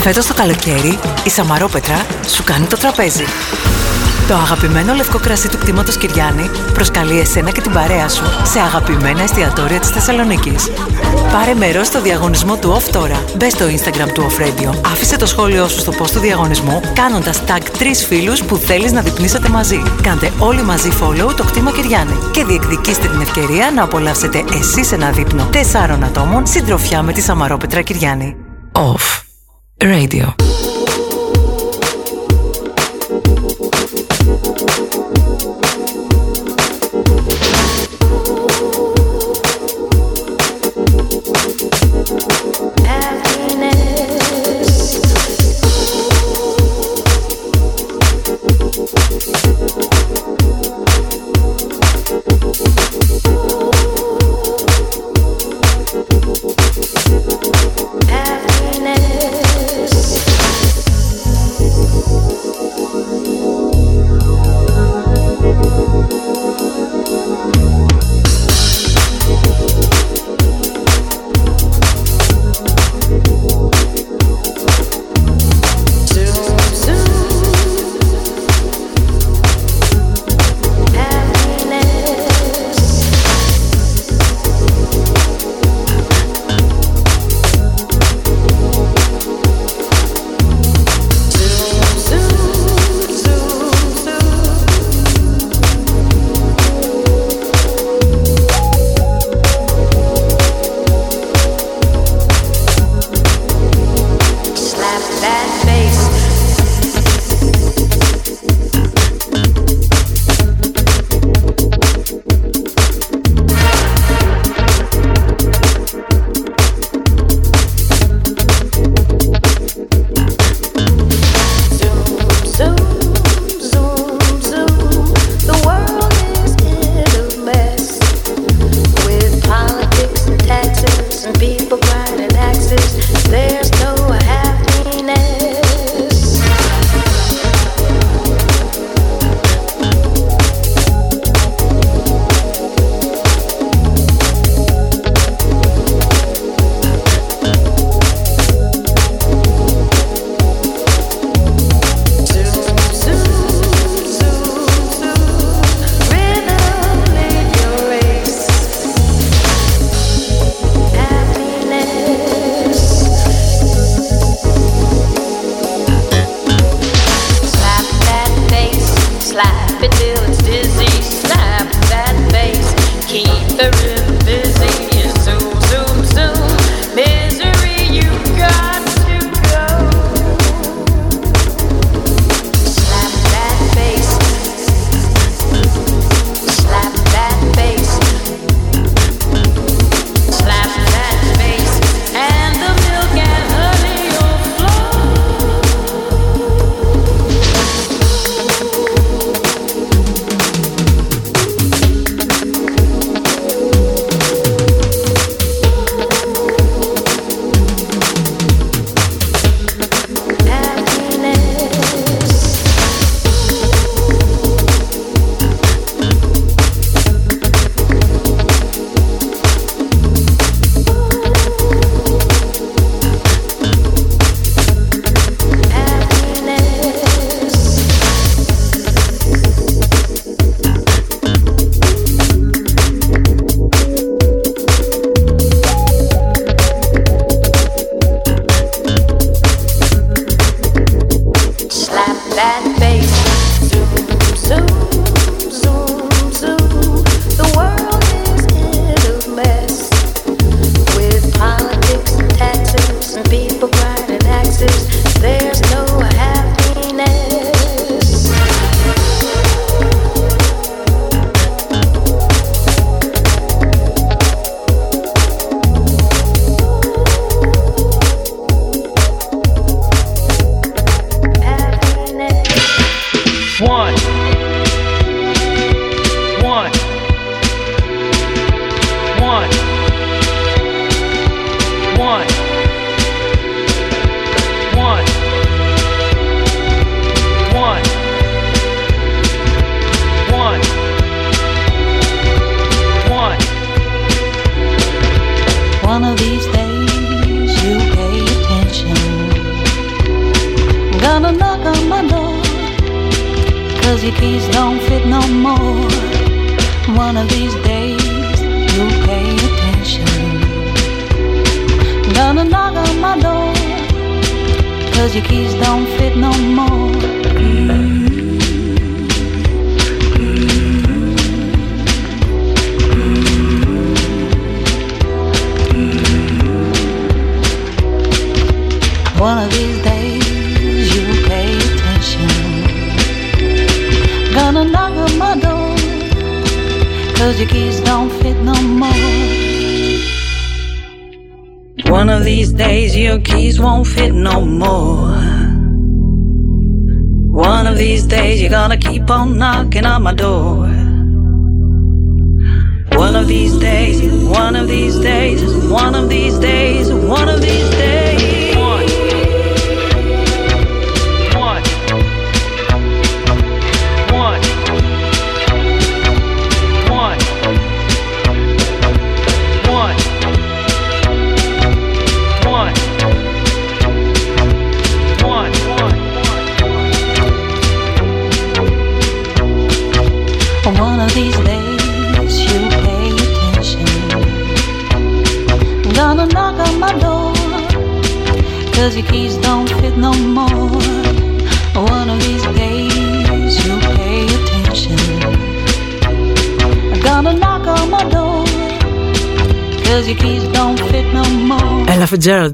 Φέτος 0.04 0.26
το 0.26 0.34
καλοκαίρι, 0.34 1.00
η 1.24 1.30
Σαμαρόπετρα 1.30 2.06
σου 2.28 2.44
κάνει 2.44 2.66
το 2.66 2.78
τραπέζι. 2.78 3.24
Το 4.28 4.34
αγαπημένο 4.34 4.94
λευκό 4.94 5.20
κρασί 5.20 5.50
του 5.50 5.58
κτήματος 5.58 5.98
Κυριάννη 5.98 6.50
προσκαλεί 6.74 7.20
εσένα 7.20 7.52
και 7.52 7.62
την 7.62 7.72
παρέα 7.72 8.10
σου 8.10 8.24
σε 8.44 8.60
αγαπημένα 8.60 9.24
εστιατόρια 9.24 9.80
της 9.80 9.90
Θεσσαλονίκης. 9.90 10.70
Πάρε 11.32 11.54
μέρος 11.54 11.88
στο 11.88 12.02
διαγωνισμό 12.02 12.58
του 12.58 12.78
OFF 12.78 12.90
τώρα. 12.92 13.24
Μπε 13.38 13.50
στο 13.50 13.66
Instagram 13.66 14.08
του 14.14 14.26
OFF 14.30 14.42
Radio. 14.42 14.74
Άφησε 14.86 15.18
το 15.18 15.26
σχόλιο 15.26 15.68
σου 15.68 15.80
στο 15.80 15.92
post 16.00 16.10
του 16.12 16.20
διαγωνισμού 16.20 16.82
κάνοντας 16.94 17.42
tag 17.48 17.62
3 17.62 18.06
φίλους 18.08 18.44
που 18.44 18.56
θέλεις 18.56 18.92
να 18.92 19.02
διπνίσετε 19.02 19.50
μαζί. 19.50 19.84
Κάντε 20.02 20.32
όλοι 20.40 20.64
μαζί 20.64 20.90
follow 21.02 21.34
το 21.36 21.44
κτήμα 21.44 21.72
Κυριάννη 21.72 22.18
και 22.32 22.44
διεκδικήστε 22.44 23.08
την 23.08 23.22
ευκαιρία 23.22 23.72
να 23.76 23.84
απολαύσετε 23.84 24.44
εσείς 24.60 24.92
ένα 24.92 25.12
δείπνο 25.12 25.50
4 25.54 25.56
ατόμων 26.04 26.48
συντροφιά 26.48 27.02
με 27.02 27.14
τη 27.14 27.22
Σαμαρόπετρα 27.22 27.82
Κυριάννη. 27.82 28.36
OFF 28.72 29.23
Radio. 29.84 30.53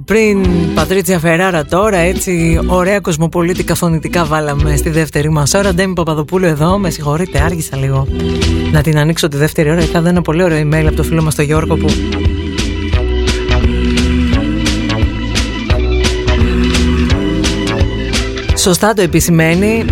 Πριν, 0.09 0.45
Πατρίτσια 0.73 1.19
Φεράρα 1.19 1.65
τώρα, 1.65 1.97
έτσι 1.97 2.59
ωραία 2.67 2.99
κοσμοπολίτικα 2.99 3.75
φωνητικά 3.75 4.25
βάλαμε 4.25 4.75
στη 4.75 4.89
δεύτερη 4.89 5.29
μας 5.29 5.53
ώρα. 5.53 5.73
Ντέμι 5.73 5.93
Παπαδοπούλου 5.93 6.45
εδώ, 6.45 6.77
με 6.77 6.89
συγχωρείτε, 6.89 7.41
άργησα 7.41 7.77
λίγο 7.77 8.07
να 8.71 8.81
την 8.81 8.97
ανοίξω 8.97 9.27
τη 9.27 9.37
δεύτερη 9.37 9.69
ώρα. 9.69 9.81
Είχα 9.81 10.01
δει 10.01 10.09
ένα 10.09 10.21
πολύ 10.21 10.43
ωραίο 10.43 10.67
email 10.67 10.85
από 10.85 10.95
το 10.95 11.03
φίλο 11.03 11.21
μας 11.23 11.35
τον 11.35 11.45
Γιώργο 11.45 11.75
που 11.75 11.87
Σωστά 18.55 18.93
το 18.93 19.01
επισημαίνει 19.01 19.85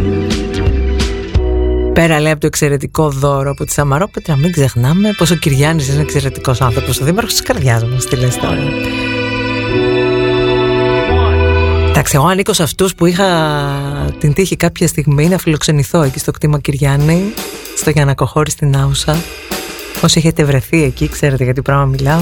Πέρα 1.94 2.20
λέει 2.20 2.32
από 2.32 2.42
το 2.42 2.48
εξαιρετικό 2.48 3.10
δώρο 3.10 3.52
από 3.52 3.66
τη 3.66 3.72
Σαμαρόπετρα, 3.72 4.36
μην 4.36 4.52
ξεχνάμε 4.52 5.14
πως 5.18 5.32
ο 5.32 5.36
Κυριάννης 5.36 5.88
είναι 5.88 6.02
εξαιρετικός 6.02 6.62
άνθρωπος. 6.62 7.00
Ο 7.02 7.06
δήμαρχος 7.06 7.32
της 7.32 7.42
καρδιάς 7.42 7.86
μας, 7.86 8.06
τι 8.06 8.16
λες 8.16 8.38
τώρα. 8.38 8.60
Εντάξει, 12.00 12.16
εγώ 12.16 12.28
ανήκω 12.28 12.54
σε 12.54 12.64
αυτούς 12.64 12.96
που 12.96 13.06
είχα 13.06 13.26
την 14.20 14.34
τύχη 14.34 14.56
κάποια 14.56 14.88
στιγμή 14.88 15.28
να 15.28 15.38
φιλοξενηθώ 15.38 16.02
εκεί 16.02 16.20
στο 16.20 16.32
κτήμα 16.32 16.60
Κυριάννη, 16.60 17.34
στο 17.78 17.90
Γιανακοχώρη 17.90 18.52
στην 18.52 18.78
Άουσα. 18.78 19.18
Όσοι 20.02 20.18
έχετε 20.18 20.44
βρεθεί 20.44 20.84
εκεί, 20.84 21.10
ξέρετε 21.10 21.44
για 21.44 21.54
τι 21.54 21.62
πράγμα 21.62 21.86
μιλάω. 21.86 22.20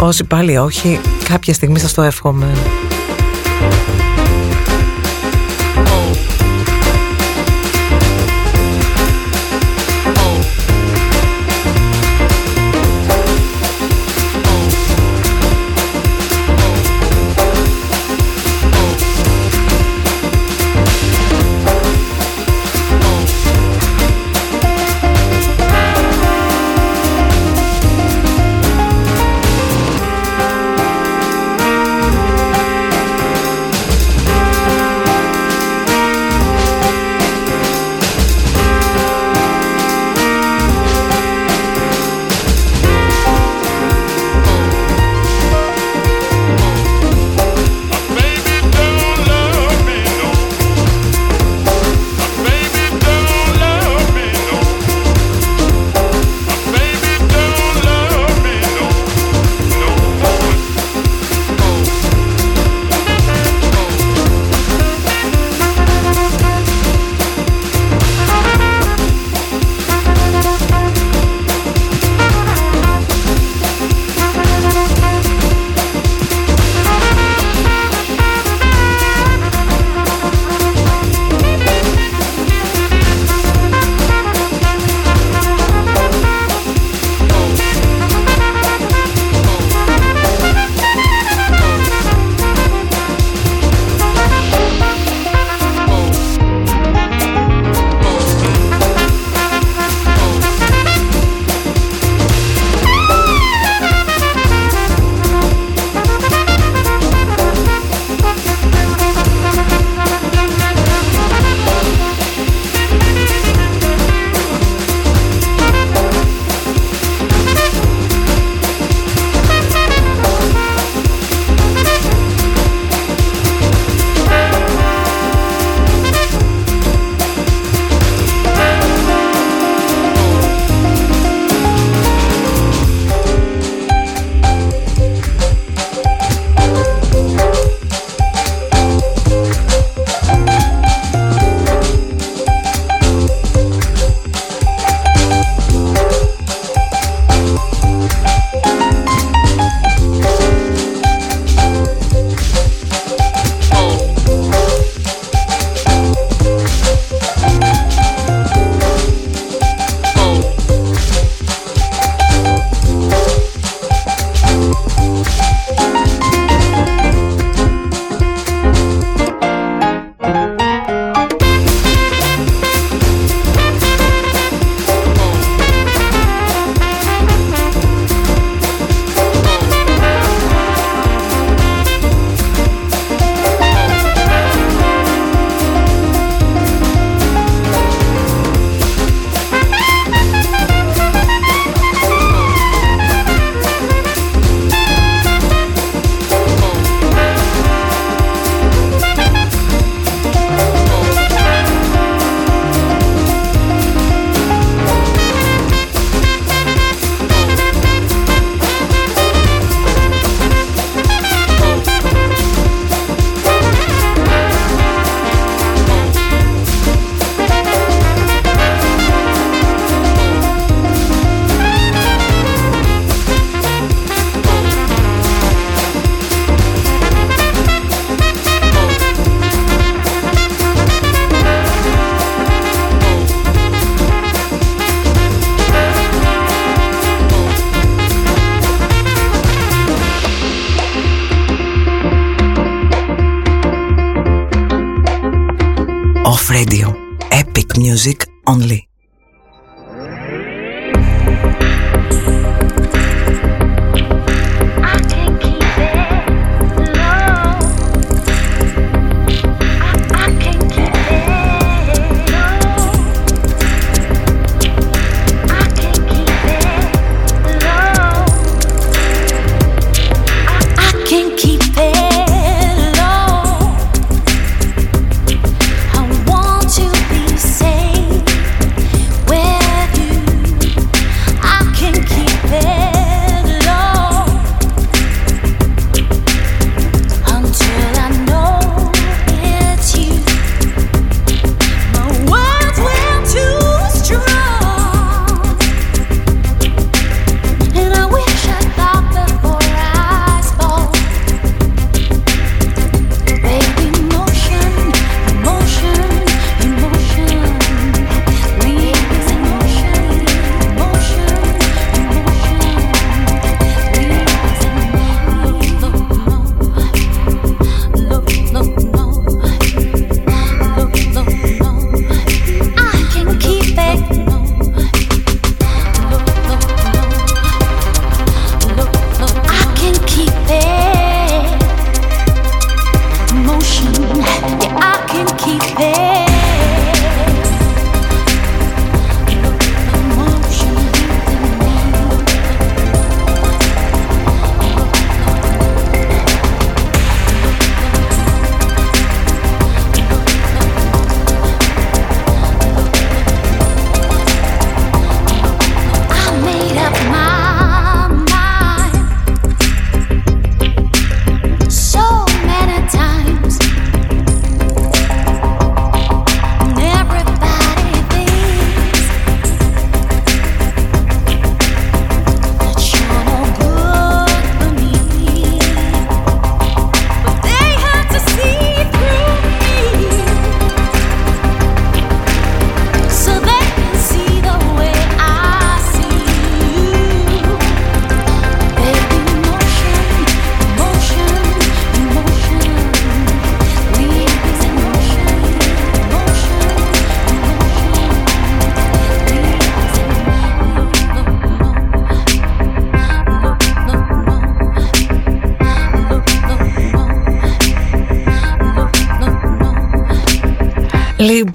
Όσοι 0.00 0.24
πάλι 0.24 0.56
όχι, 0.56 1.00
κάποια 1.28 1.54
στιγμή 1.54 1.78
σας 1.78 1.94
το 1.94 2.02
εύχομαι. 2.02 2.52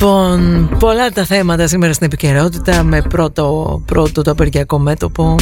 Λοιπόν, 0.04 0.70
πολλά 0.80 1.10
τα 1.10 1.26
θέματα 1.26 1.68
σήμερα 1.68 1.94
στην 1.94 2.06
επικαιρότητα 2.06 2.84
με 2.84 3.02
πρώτο, 3.02 3.82
πρώτο 3.86 4.22
το 4.22 4.32
απεργιακό 4.32 4.80
μέτωπο. 4.80 5.36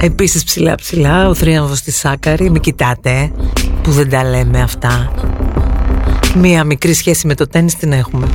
Επίσης 0.00 0.44
ψηλά 0.44 0.74
ψηλά 0.74 1.28
ο 1.28 1.34
θρίαμβος 1.34 1.80
της 1.80 1.96
Σάκαρη, 1.96 2.50
μην 2.50 2.60
κοιτάτε 2.60 3.32
που 3.82 3.90
δεν 3.90 4.10
τα 4.10 4.24
λέμε 4.24 4.60
αυτά. 4.62 5.12
Μία 6.36 6.64
μικρή 6.64 6.94
σχέση 6.94 7.26
με 7.26 7.34
το 7.34 7.46
τένις 7.46 7.76
την 7.76 7.92
έχουμε. 7.92 8.26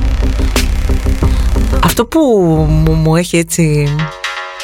Αυτό 1.84 2.06
που 2.06 2.20
μου, 2.68 2.92
μου 2.92 3.16
έχει 3.16 3.36
έτσι 3.36 3.94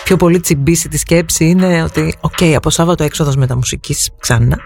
πιο 0.05 0.16
πολύ 0.16 0.41
τσιμπήσει 0.41 0.89
τη 0.89 0.99
σκέψη 0.99 1.45
είναι 1.45 1.83
ότι 1.83 2.15
οκ, 2.20 2.43
από 2.57 2.70
Σάββατο 2.70 3.05
έξοδος 3.05 3.37
μετά 3.36 3.61
μουσικής 3.61 4.11
ξανά 4.20 4.59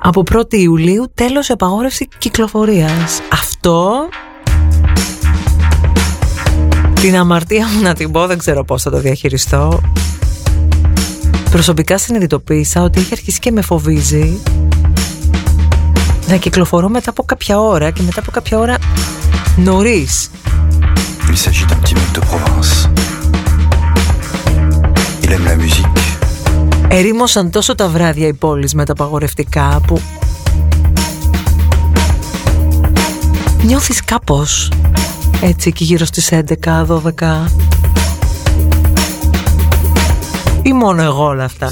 από 0.00 0.22
1η 0.32 0.54
Ιουλίου 0.54 1.10
τέλος 1.14 1.48
επαγόρευση 1.48 2.08
κυκλοφορίας. 2.18 3.20
Αυτό; 3.32 4.08
Την 7.00 7.16
αμαρτία 7.16 7.66
μου 7.66 7.82
να 7.82 7.94
την 7.94 8.10
πω 8.10 8.26
δεν 8.26 8.38
ξέρω 8.38 8.64
πώς 8.64 8.82
θα 8.82 8.90
το 8.90 8.98
διαχειριστώ. 8.98 9.80
Προσωπικά 11.50 11.98
συνειδητοποίησα 11.98 12.82
ότι 12.82 13.00
έχει 13.00 13.08
αρχίσει 13.12 13.38
και 13.38 13.50
με 13.50 13.62
φοβίζει 13.62 14.40
να 16.26 16.36
κυκλοφορώ 16.36 16.88
μετά 16.88 17.10
από 17.10 17.22
κάποια 17.22 17.60
ώρα 17.60 17.90
και 17.90 18.02
μετά 18.02 18.20
από 18.20 18.30
κάποια 18.30 18.58
ώρα 18.58 18.76
νωρίς. 19.56 20.30
Il 21.30 21.36
s'agit 21.36 21.66
d'un 21.68 21.76
petit 21.82 21.94
mec 21.94 22.10
de 22.12 22.20
province. 22.30 22.72
Il 25.22 25.30
aime 25.32 25.44
la 25.44 25.56
musique. 25.56 26.17
Ερήμωσαν 26.90 27.50
τόσο 27.50 27.74
τα 27.74 27.88
βράδια 27.88 28.26
οι 28.26 28.34
πόλεις 28.34 28.74
με 28.74 28.84
τα 28.84 28.92
απαγορευτικά 28.92 29.80
που 29.86 30.00
νιώθεις 33.62 34.04
κάπως 34.04 34.72
έτσι 35.42 35.68
εκεί 35.68 35.84
γύρω 35.84 36.04
στις 36.04 36.32
11-12 36.64 37.02
ή 40.62 40.72
μόνο 40.72 41.02
εγώ 41.02 41.24
όλα 41.24 41.44
αυτά 41.44 41.70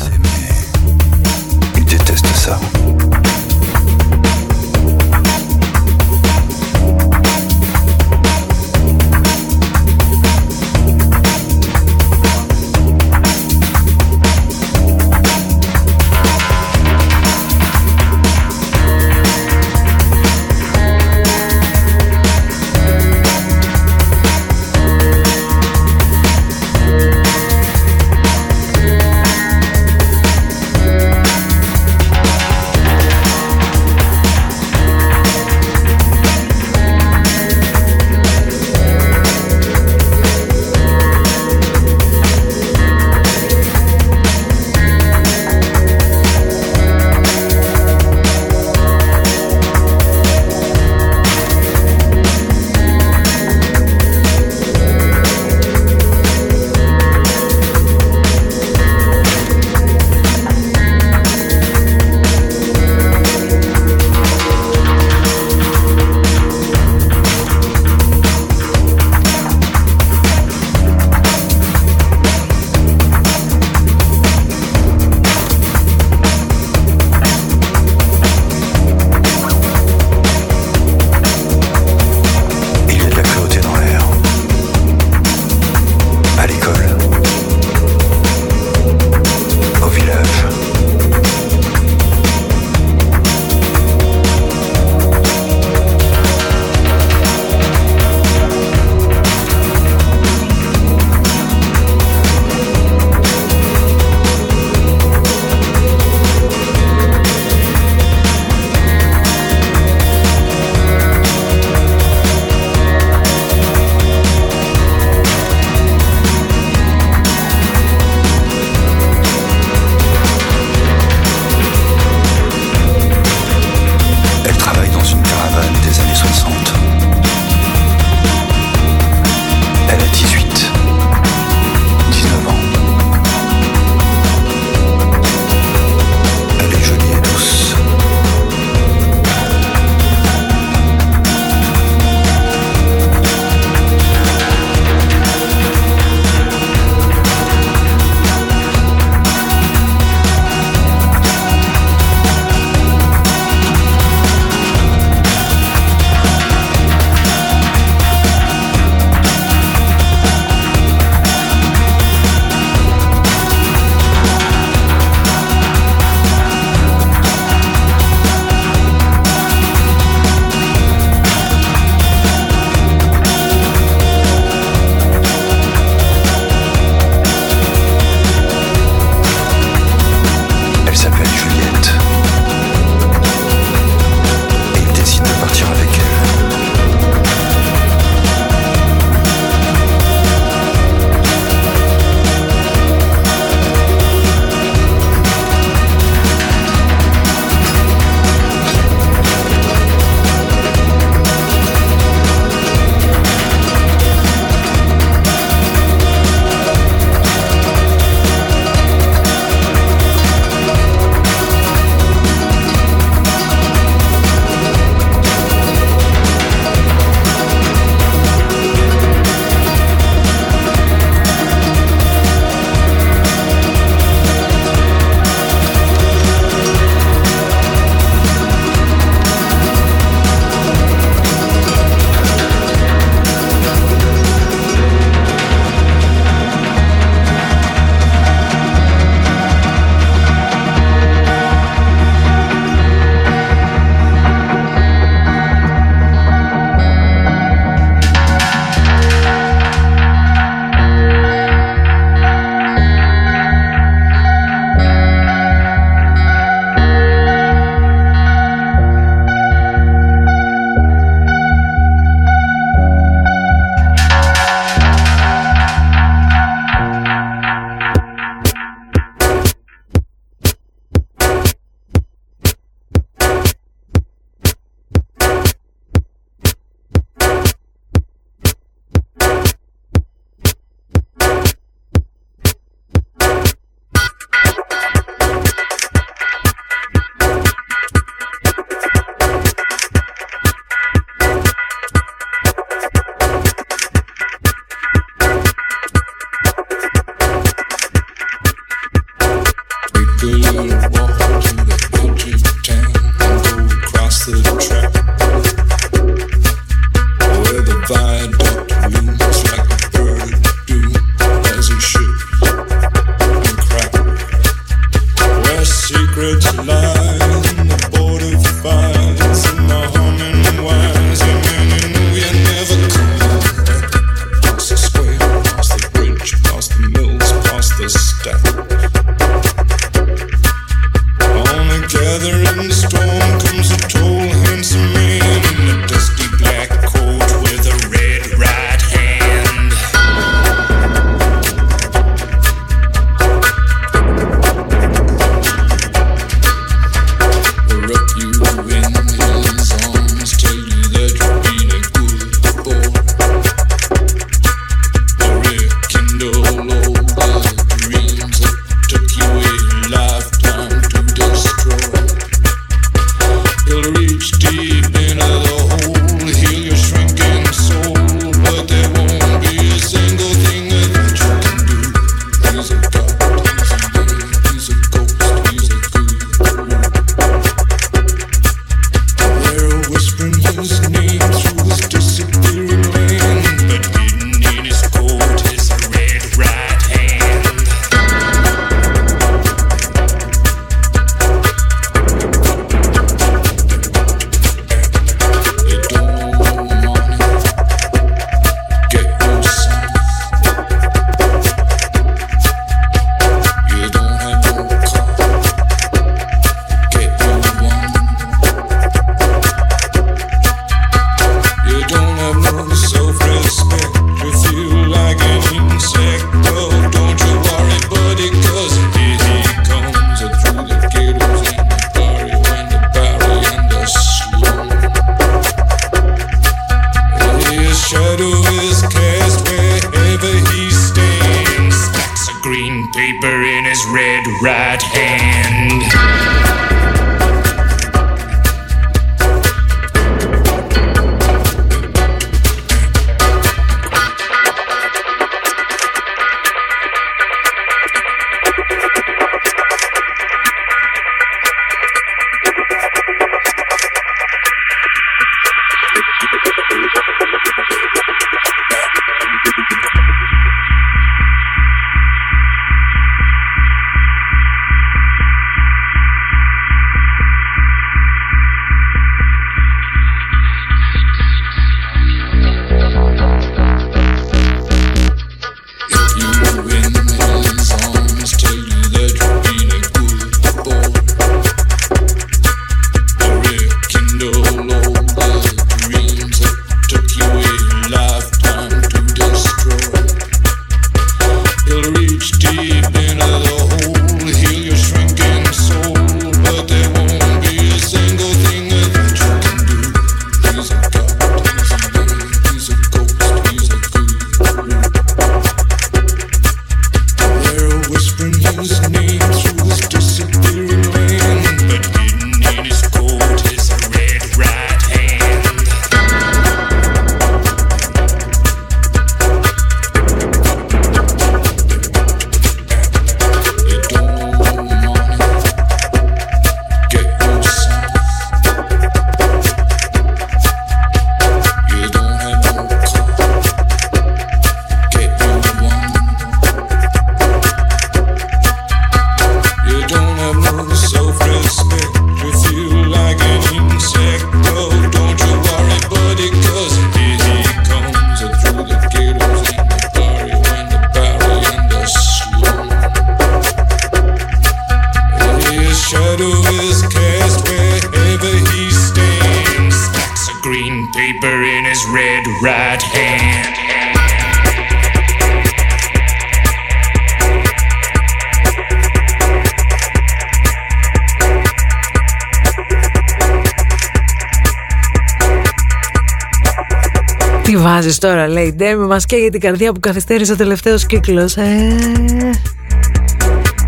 Ντέμι 579.31 579.31
μας 579.31 579.31
και 579.31 579.31
για 579.31 579.31
την 579.31 579.41
καρδιά 579.41 579.73
που 579.73 579.81
καθυστέρησε 579.81 580.33
ο 580.33 580.37
τελευταίος 580.37 580.87
κύκλος 580.87 581.37
ε... 581.37 581.77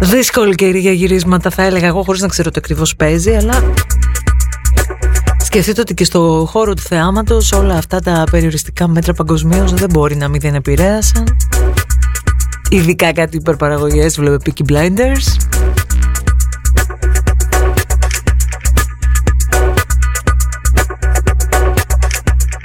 Δύσκολη 0.00 0.54
καιρή 0.54 0.78
για 0.78 0.92
γυρίσματα 0.92 1.50
θα 1.50 1.62
έλεγα 1.62 1.86
εγώ 1.86 2.02
χωρίς 2.02 2.20
να 2.20 2.28
ξέρω 2.28 2.50
το 2.50 2.56
ακριβώς 2.58 2.96
παίζει 2.96 3.34
αλλά 3.34 3.62
Σκεφτείτε 5.38 5.80
ότι 5.80 5.94
και 5.94 6.04
στο 6.04 6.46
χώρο 6.50 6.74
του 6.74 6.82
θεάματος 6.82 7.52
όλα 7.52 7.74
αυτά 7.74 8.00
τα 8.00 8.24
περιοριστικά 8.30 8.88
μέτρα 8.88 9.12
παγκοσμίως 9.12 9.72
δεν 9.72 9.88
μπορεί 9.90 10.16
να 10.16 10.28
μην 10.28 10.40
δεν 10.40 10.54
επηρέασαν. 10.54 11.24
Ειδικά 12.70 13.12
κάτι 13.12 13.36
υπερπαραγωγές 13.36 14.16
βλέπε 14.16 14.36
Peaky 14.44 14.72
Blinders. 14.72 15.36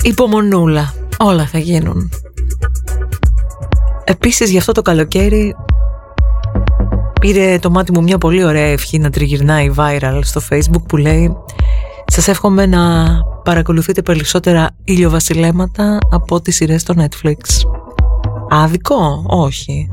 Υπομονούλα 0.02 0.94
Όλα 1.18 1.46
θα 1.46 1.58
γίνουν. 1.58 2.23
Επίσης 4.04 4.50
για 4.50 4.60
αυτό 4.60 4.72
το 4.72 4.82
καλοκαίρι 4.82 5.56
πήρε 7.20 7.60
το 7.60 7.70
μάτι 7.70 7.92
μου 7.92 8.02
μια 8.02 8.18
πολύ 8.18 8.44
ωραία 8.44 8.66
ευχή 8.66 9.00
να 9.00 9.10
τριγυρνάει 9.10 9.72
viral 9.78 10.20
στο 10.22 10.42
facebook 10.50 10.82
που 10.88 10.98
λέει 10.98 11.36
Σας 12.06 12.28
εύχομαι 12.28 12.66
να 12.66 13.06
παρακολουθείτε 13.44 14.02
περισσότερα 14.02 14.70
ηλιοβασιλέματα 14.84 15.98
από 16.12 16.42
τις 16.42 16.56
σειρές 16.56 16.82
στο 16.82 16.94
Netflix. 16.98 17.38
Άδικο; 18.50 19.24
Όχι. 19.28 19.92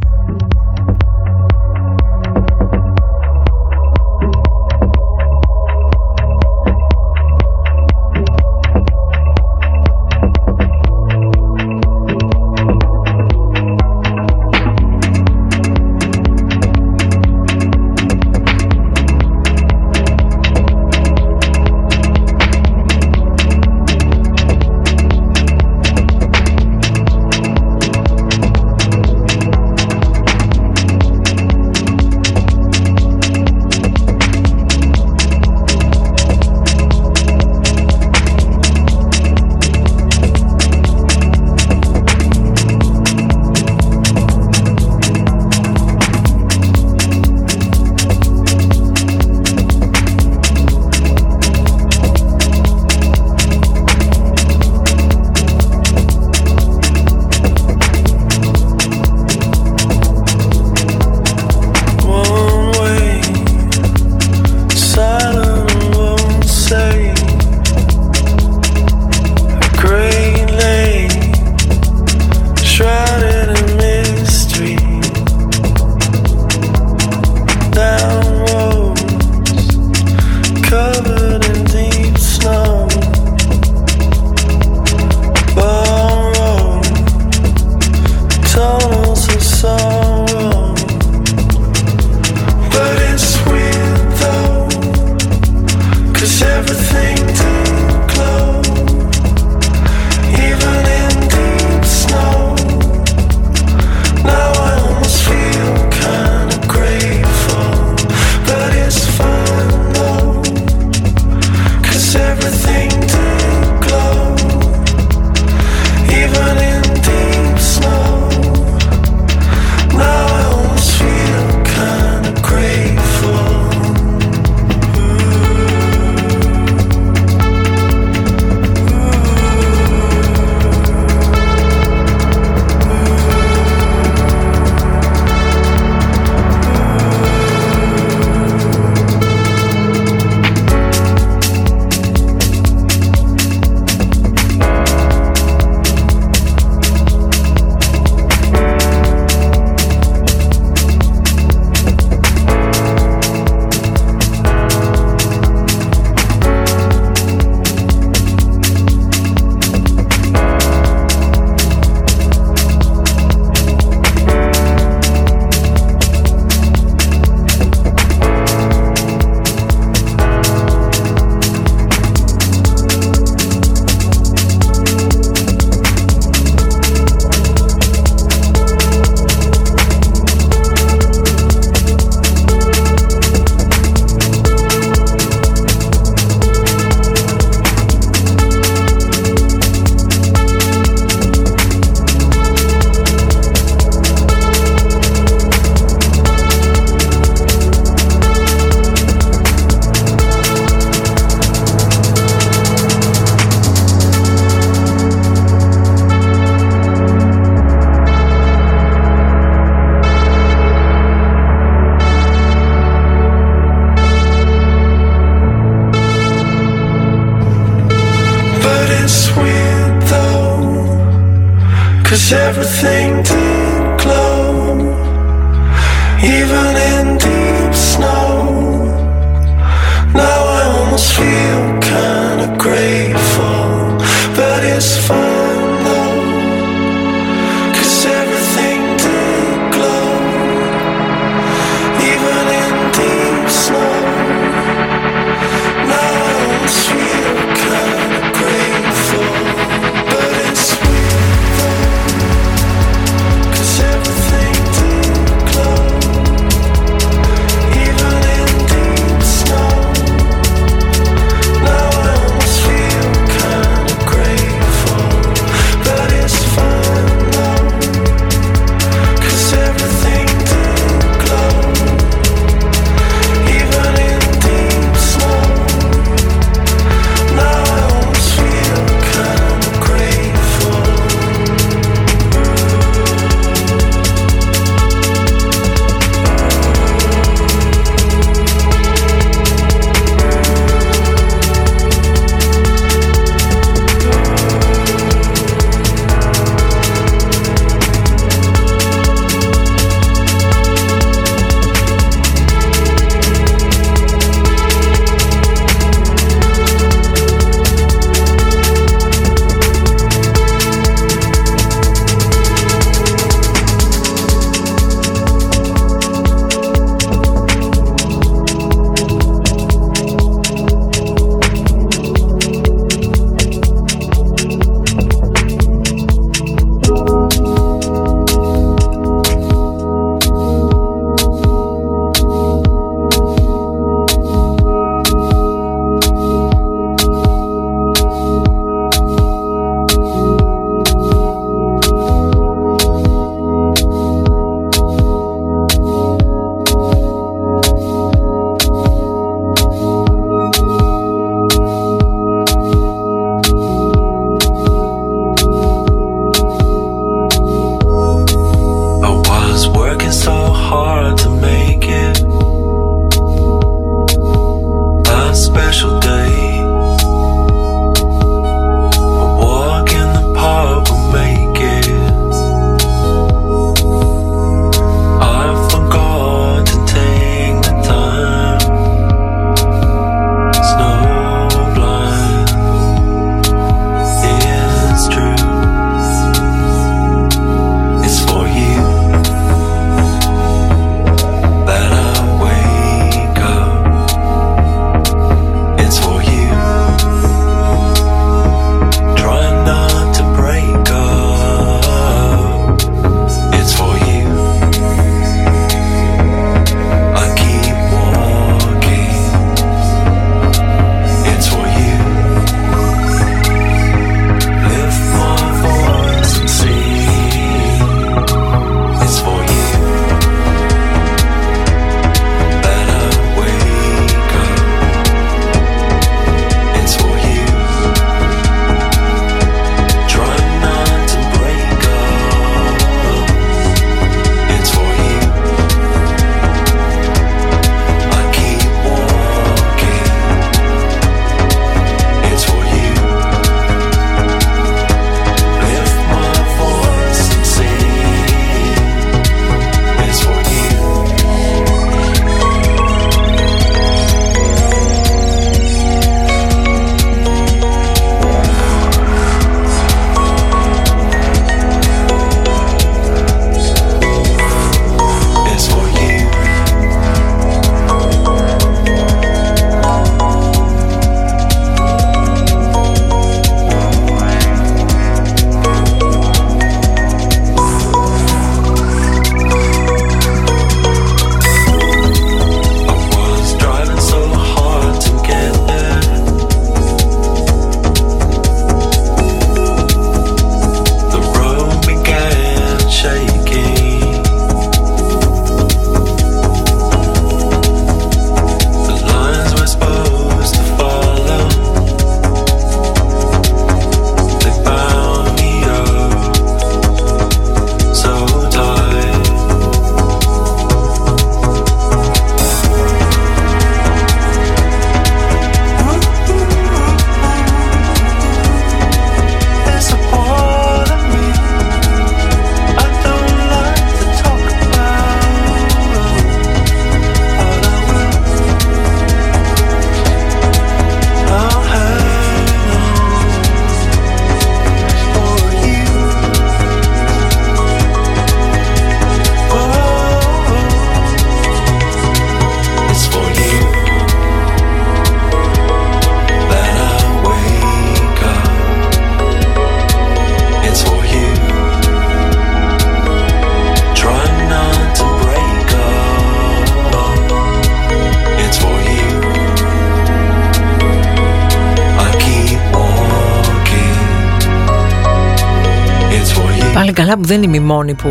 Δεν 567.31 567.43
είμαι 567.43 567.57
η 567.57 567.61
μόνη 567.61 567.95
που 567.95 568.09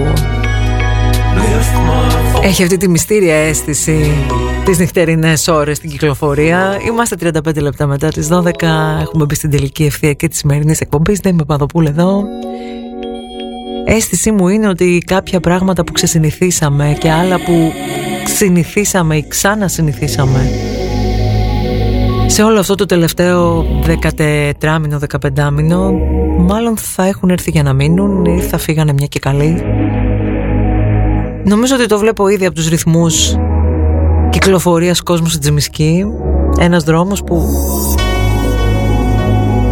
έχει 2.42 2.64
αυτή 2.64 2.78
τη 2.78 2.90
μυστήρια 2.90 3.36
αίσθηση 3.36 4.12
τις 4.66 4.80
νυχτερινές 4.80 5.48
ώρες 5.48 5.78
στην 5.78 5.90
κυκλοφορία. 5.90 6.78
Είμαστε 6.88 7.32
35 7.46 7.62
λεπτά 7.62 7.88
μετά 7.88 8.08
τις 8.08 8.28
12. 8.32 8.52
Έχουμε 9.02 9.26
μπει 9.26 9.36
στην 9.36 9.50
τελική 9.50 9.84
ευθεία 9.84 10.14
και 10.14 10.28
της 10.28 10.38
σημερινής 10.38 10.80
εκπομπής. 10.80 11.20
Δεν 11.20 11.34
είμαι 11.34 11.46
Παδοπούλ 11.46 11.86
εδώ. 11.86 12.24
Αίσθησή 13.86 14.32
μου 14.32 14.48
είναι 14.48 14.68
ότι 14.68 15.04
κάποια 15.06 15.40
πράγματα 15.40 15.84
που 15.84 15.92
ξεσυνηθίσαμε 15.92 16.96
και 17.00 17.12
άλλα 17.12 17.36
που 17.36 17.72
συνηθίσαμε 18.38 19.16
ή 19.18 19.26
ξανασυνηθίσαμε 19.28 20.50
σε 22.26 22.44
όλο 22.44 22.60
αυτό 22.60 22.76
το 22.76 22.86
τελευταίο 22.86 23.66
14 24.62 24.78
μήνο, 24.82 25.00
15 25.36 25.50
μήνο 25.52 25.92
μάλλον 26.40 26.78
θα 26.78 27.06
έχουν 27.06 27.30
έρθει 27.30 27.52
για 27.52 27.64
να 27.64 27.74
μείνουν 27.74 28.26
ή 28.26 28.42
θα 28.42 28.58
φύγανε 28.58 28.94
μια 28.94 29.08
και 29.08 29.20
καλή. 29.20 29.64
Νομίζω 31.44 31.76
ότι 31.76 31.86
το 31.86 32.00
βλέπω 32.00 32.28
ήδη 32.28 32.46
από 32.46 32.56
τους 32.56 32.68
ρυθμούς 32.68 33.36
κυκλοφορίας 34.30 35.02
κόσμου 35.02 35.28
στην 35.28 35.40
Τζιμισκή. 35.42 36.06
Ένας 36.60 36.84
δρόμος 36.84 37.24
που 37.24 37.44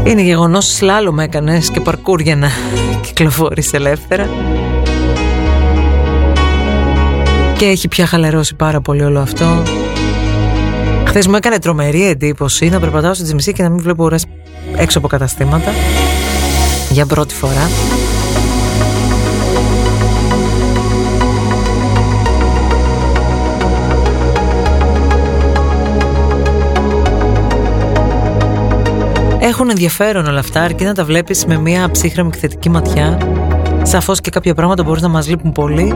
είναι 0.03 0.21
γεγονός 0.21 0.73
σλάλομ 0.73 1.19
έκανες 1.19 1.69
και 1.69 1.79
παρκούρ 1.79 2.21
για 2.21 2.35
να 2.35 2.49
κυκλοφορείς 3.01 3.73
ελεύθερα. 3.73 4.29
Και 7.57 7.65
έχει 7.65 7.87
πια 7.87 8.05
χαλαρώσει 8.05 8.55
πάρα 8.55 8.81
πολύ 8.81 9.03
όλο 9.03 9.19
αυτό. 9.19 9.45
Χθες 11.05 11.27
μου 11.27 11.35
έκανε 11.35 11.59
τρομερή 11.59 12.07
εντύπωση 12.07 12.69
να 12.69 12.79
περπατάω 12.79 13.13
στην 13.13 13.25
Τζιμισκή 13.25 13.53
και 13.53 13.63
να 13.63 13.69
μην 13.69 13.81
βλέπω 13.81 14.03
ώρες 14.03 14.25
έξω 14.77 14.97
από 14.97 15.07
καταστήματα. 15.07 15.71
Για 16.97 17.05
πρώτη 17.05 17.35
φορά. 17.35 17.69
Έχουν 29.39 29.69
ενδιαφέρον 29.69 30.25
όλα 30.25 30.39
αυτά, 30.39 30.61
αρκεί 30.61 30.83
να 30.83 30.93
τα 30.93 31.05
βλέπεις 31.05 31.45
με 31.45 31.57
μια 31.57 31.91
ψύχρεμη 31.91 32.29
και 32.29 32.37
θετική 32.37 32.69
ματιά. 32.69 33.17
Σαφώς 33.81 34.21
και 34.21 34.29
κάποια 34.29 34.53
πράγματα 34.53 34.83
μπορείς 34.83 35.01
να 35.01 35.07
μας 35.07 35.27
λείπουν 35.27 35.51
πολύ. 35.51 35.93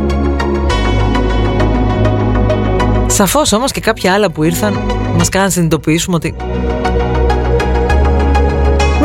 Σαφώς 3.07 3.51
όμως 3.51 3.71
και 3.71 3.79
κάποια 3.79 4.13
άλλα 4.13 4.31
που 4.31 4.43
ήρθαν 4.43 4.73
μας 5.17 5.29
κάνουν 5.29 5.47
να 5.47 5.53
συνειδητοποιήσουμε 5.53 6.15
ότι 6.15 6.35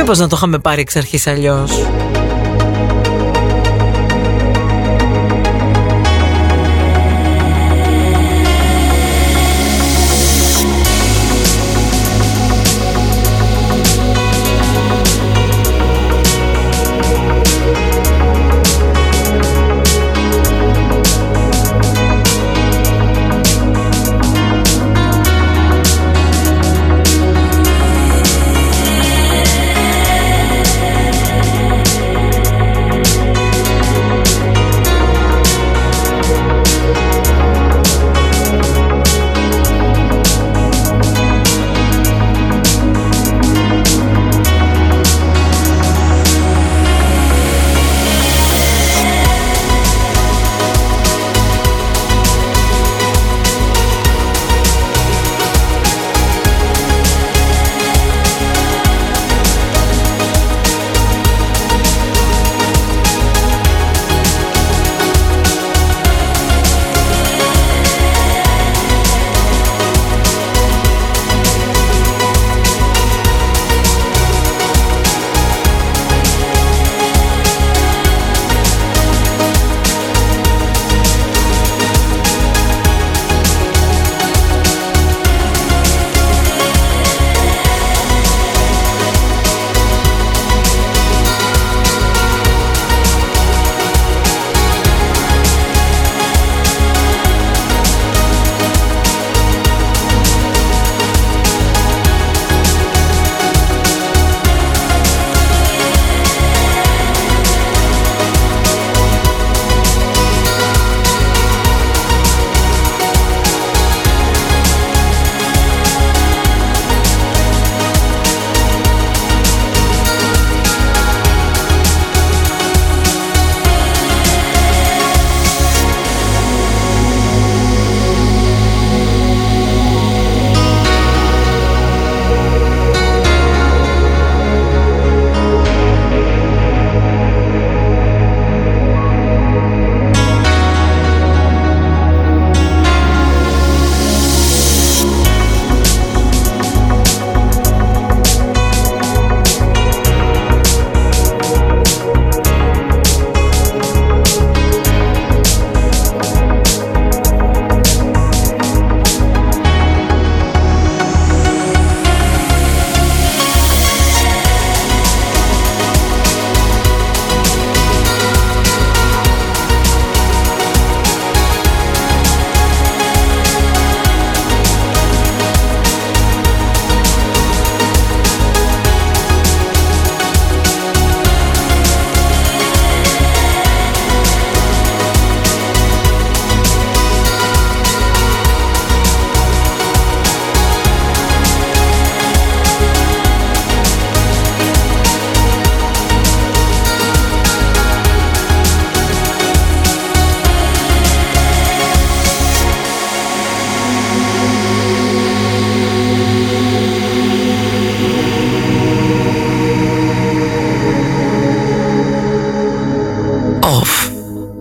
μήπως 0.09 0.21
να 0.21 0.29
το 0.29 0.37
είχαμε 0.37 0.59
πάρει 0.59 0.81
εξ 0.81 0.97
αρχής 0.97 1.27
αλλιώς; 1.27 1.71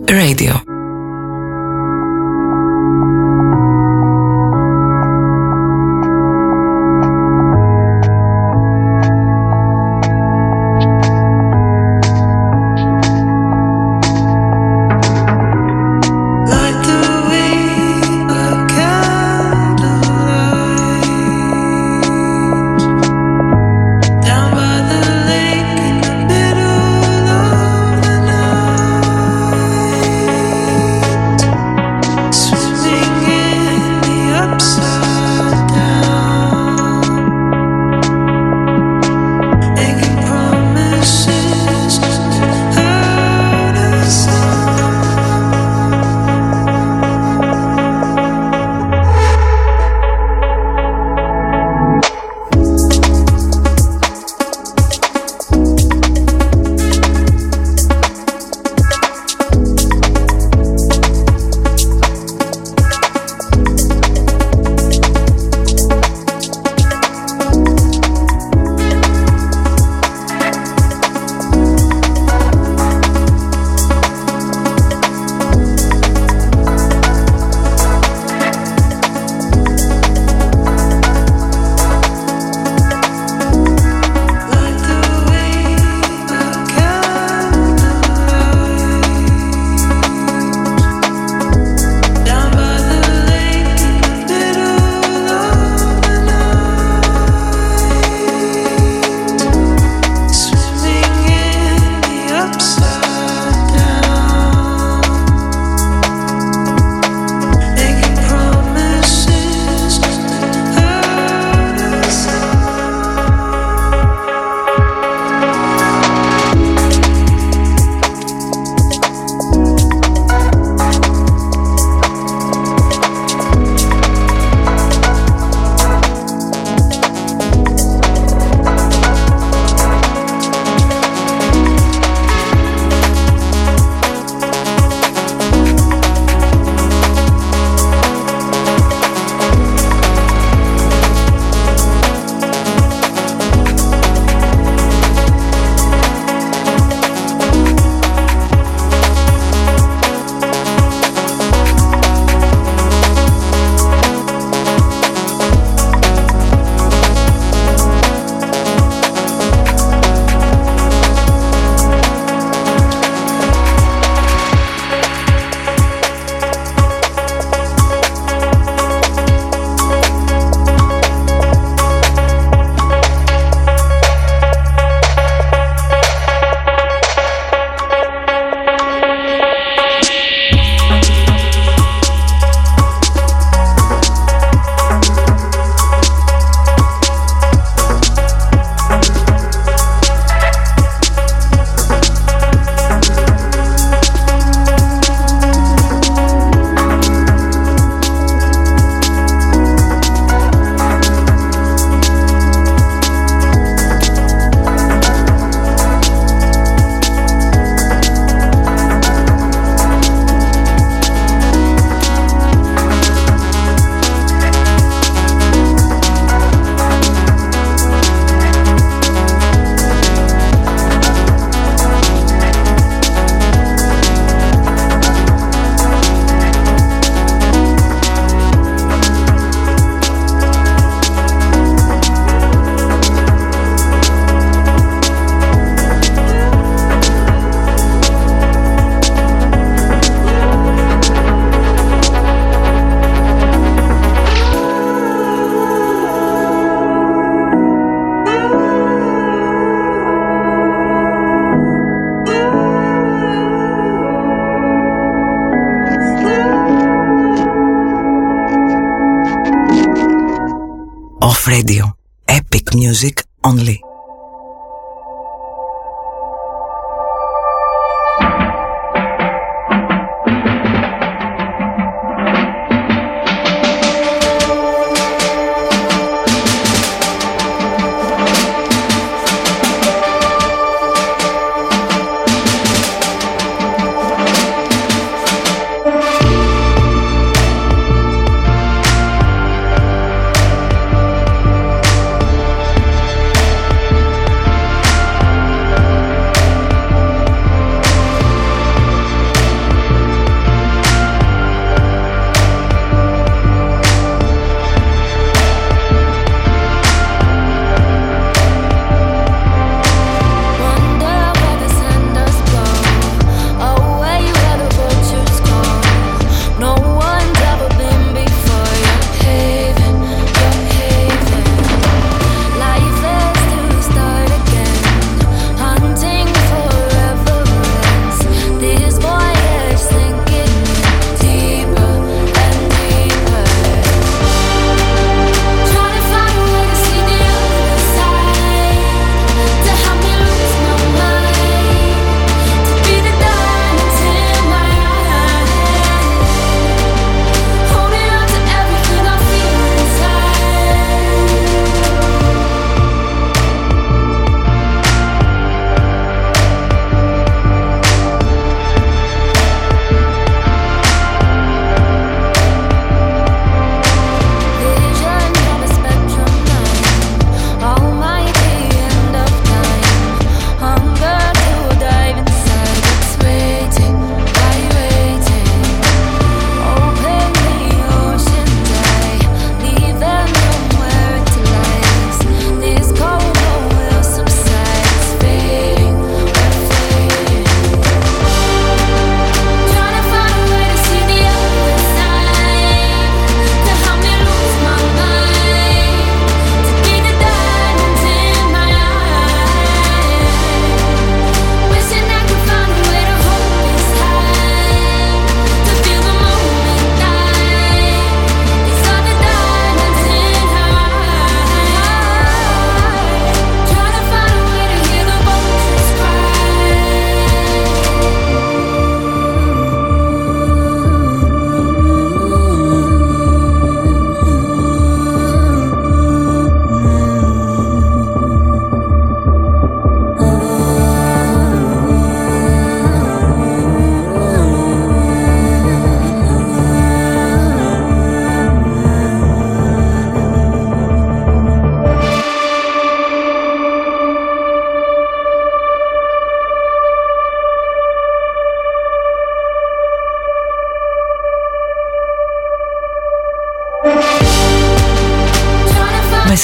Radio. 0.08 0.75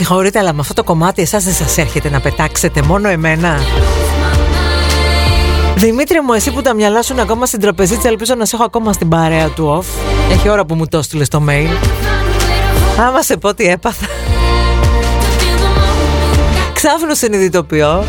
Συγχωρείτε, 0.04 0.38
αλλά 0.38 0.52
με 0.52 0.60
αυτό 0.60 0.74
το 0.74 0.84
κομμάτι 0.84 1.22
εσάς 1.22 1.44
δεν 1.44 1.54
σας 1.54 1.78
έρχεται 1.78 2.10
να 2.10 2.20
πετάξετε 2.20 2.82
μόνο 2.82 3.08
εμένα. 3.08 3.58
Δημήτρη 5.76 6.20
μου, 6.20 6.32
εσύ 6.32 6.50
που 6.50 6.62
τα 6.62 6.74
μυαλά 6.74 7.02
σου 7.02 7.12
είναι 7.12 7.22
ακόμα 7.22 7.46
στην 7.46 7.60
τραπεζίτσα, 7.60 8.08
ελπίζω 8.08 8.34
να 8.34 8.44
σε 8.44 8.56
έχω 8.56 8.64
ακόμα 8.64 8.92
στην 8.92 9.08
παρέα 9.08 9.48
του 9.48 9.82
off. 9.82 9.86
Έχει 10.32 10.48
ώρα 10.48 10.64
που 10.64 10.74
μου 10.74 10.86
το 10.86 10.98
έστειλες 10.98 11.26
στο 11.26 11.44
mail. 11.48 11.68
Άμα 13.00 13.22
σε 13.22 13.36
πω 13.36 13.54
τι 13.54 13.64
έπαθα. 13.64 14.06
Ξάφνου 16.72 17.14
συνειδητοποιώ 17.14 18.04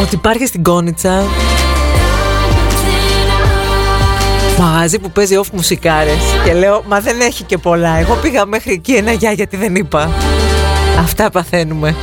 ότι 0.00 0.14
υπάρχει 0.14 0.46
στην 0.46 0.62
Κόνιτσα 0.62 1.22
μαγαζί 4.60 4.98
που 4.98 5.10
παίζει 5.10 5.40
off 5.42 5.48
μουσικάρες. 5.52 6.18
Και 6.44 6.54
λέω 6.54 6.82
μα 6.86 7.00
δεν 7.00 7.20
έχει 7.20 7.44
και 7.44 7.58
πολλά. 7.58 7.98
Εγώ 7.98 8.14
πήγα 8.14 8.46
μέχρι 8.46 8.72
εκεί 8.72 8.92
ένα 8.92 9.12
γεια 9.12 9.32
γιατί 9.32 9.56
δεν 9.56 9.74
είπα 9.74 10.10
αυτά 10.98 11.30
παθαίνουμε. 11.30 11.94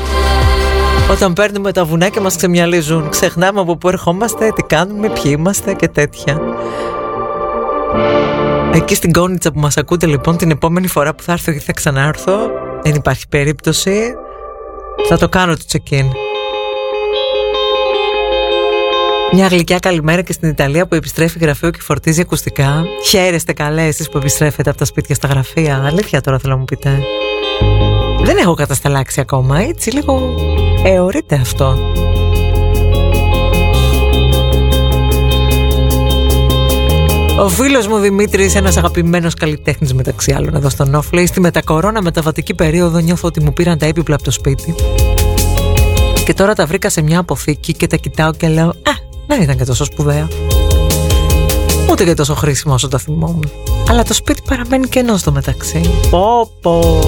Όταν 1.12 1.34
παίρνουμε 1.34 1.72
τα 1.72 1.86
βουνά 1.86 2.10
και 2.10 2.20
μας 2.20 2.36
ξεμυαλίζουν 2.36 3.10
ξεχνάμε 3.10 3.60
από 3.60 3.78
πού 3.78 3.88
ερχόμαστε, 3.88 4.52
τι 4.56 4.64
κάνουμε, 4.64 5.10
ποιοι 5.10 5.36
είμαστε 5.38 5.74
και 5.74 5.88
τέτοια. 5.88 6.40
Εκεί 8.74 8.96
στην 8.96 9.12
Κόνιτσα 9.12 9.52
που 9.52 9.60
μας 9.60 9.78
ακούτε 9.78 10.06
λοιπόν 10.06 10.38
την 10.38 10.52
επόμενη 10.52 10.88
φορά 10.88 11.16
που 11.16 11.24
θα 11.24 11.32
έρθω 11.32 11.52
και 11.52 11.60
θα 11.60 11.74
ξανάρθω 11.74 12.38
δεν 12.84 12.96
υπάρχει 12.96 13.28
περίπτωση. 13.28 14.14
Θα 15.08 15.18
το 15.18 15.30
κάνω 15.30 15.54
το 15.56 15.64
check-in 15.72 16.27
μια 19.34 19.48
γλυκιά 19.48 19.80
καλημέρα 19.80 20.22
και 20.22 20.34
στην 20.34 20.50
Ιταλία 20.50 20.88
που 20.88 20.96
επιστρέφει 20.96 21.40
γραφείο 21.40 21.70
και 21.70 21.80
φορτίζει 21.82 22.22
ακουστικά. 22.22 22.86
Χαίρεστε 23.10 23.54
καλέ 23.54 23.86
εσείς 23.86 24.10
που 24.10 24.18
επιστρέφετε 24.18 24.70
από 24.70 24.80
τα 24.80 24.86
σπίτια 24.86 25.16
στα 25.16 25.28
γραφεία. 25.28 25.84
Αλήθεια 25.86 26.22
τώρα 26.22 26.40
θέλω 26.40 26.54
να 26.54 26.60
μου 26.60 26.66
πείτε. 26.66 27.00
Δεν 28.22 28.38
έχω 28.38 28.54
κατασταλάξει 28.54 29.20
ακόμα, 29.20 29.60
έτσι 29.60 29.92
λίγο 29.92 30.36
εωρείται 30.84 31.36
αυτό. 31.36 31.78
Ο 37.40 37.50
φίλος 37.50 37.88
μου 37.88 37.98
Δημήτρης, 37.98 38.56
ένας 38.56 38.78
αγαπημένος 38.78 39.34
καλλιτέχνης 39.34 39.94
μεταξύ 39.94 40.32
άλλων 40.32 40.56
εδώ 40.56 40.70
στον 40.70 40.96
Off, 40.96 41.14
λέει 41.14 41.26
στη 41.26 41.40
μετακορώνα 41.40 42.02
μεταβατική 42.02 42.54
περίοδο 42.54 43.00
νιώθω 43.00 43.28
ότι 43.28 43.44
μου 43.44 43.54
πήραν 43.54 43.78
τα 43.78 43.86
έπιπλα 43.86 44.16
από 44.16 44.24
το 44.24 44.32
σπίτι. 44.32 44.76
Και 46.26 46.34
τώρα 46.34 46.54
τα 46.54 46.66
βρήκα 46.66 46.90
σε 46.90 47.02
μια 47.02 47.20
αποθήκη 47.20 47.74
και 47.74 47.88
τα 47.88 47.96
κοιτάω 47.96 48.32
και 48.32 48.48
λέω 48.48 48.68
Α, 48.68 49.07
δεν 49.28 49.42
ήταν 49.42 49.58
και 49.58 49.64
τόσο 49.64 49.84
σπουδαία. 49.84 50.28
Ούτε 51.92 52.04
και 52.04 52.14
τόσο 52.14 52.36
χρήσιμο 52.36 52.74
όσο 52.74 52.88
τα 52.88 52.98
θυμόμουν. 52.98 53.50
Αλλά 53.90 54.04
το 54.04 54.14
σπίτι 54.14 54.42
παραμένει 54.50 54.88
κενό 54.88 55.18
στο 55.18 55.32
μεταξύ. 55.32 55.82
Πω 56.10 56.52
πω. 56.62 57.00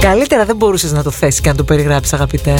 Καλύτερα 0.00 0.44
δεν 0.44 0.56
μπορούσες 0.56 0.92
να 0.92 1.02
το 1.02 1.10
θέσεις 1.10 1.40
και 1.40 1.48
να 1.48 1.54
το 1.54 1.64
περιγράψεις 1.64 2.12
αγαπητέ. 2.12 2.54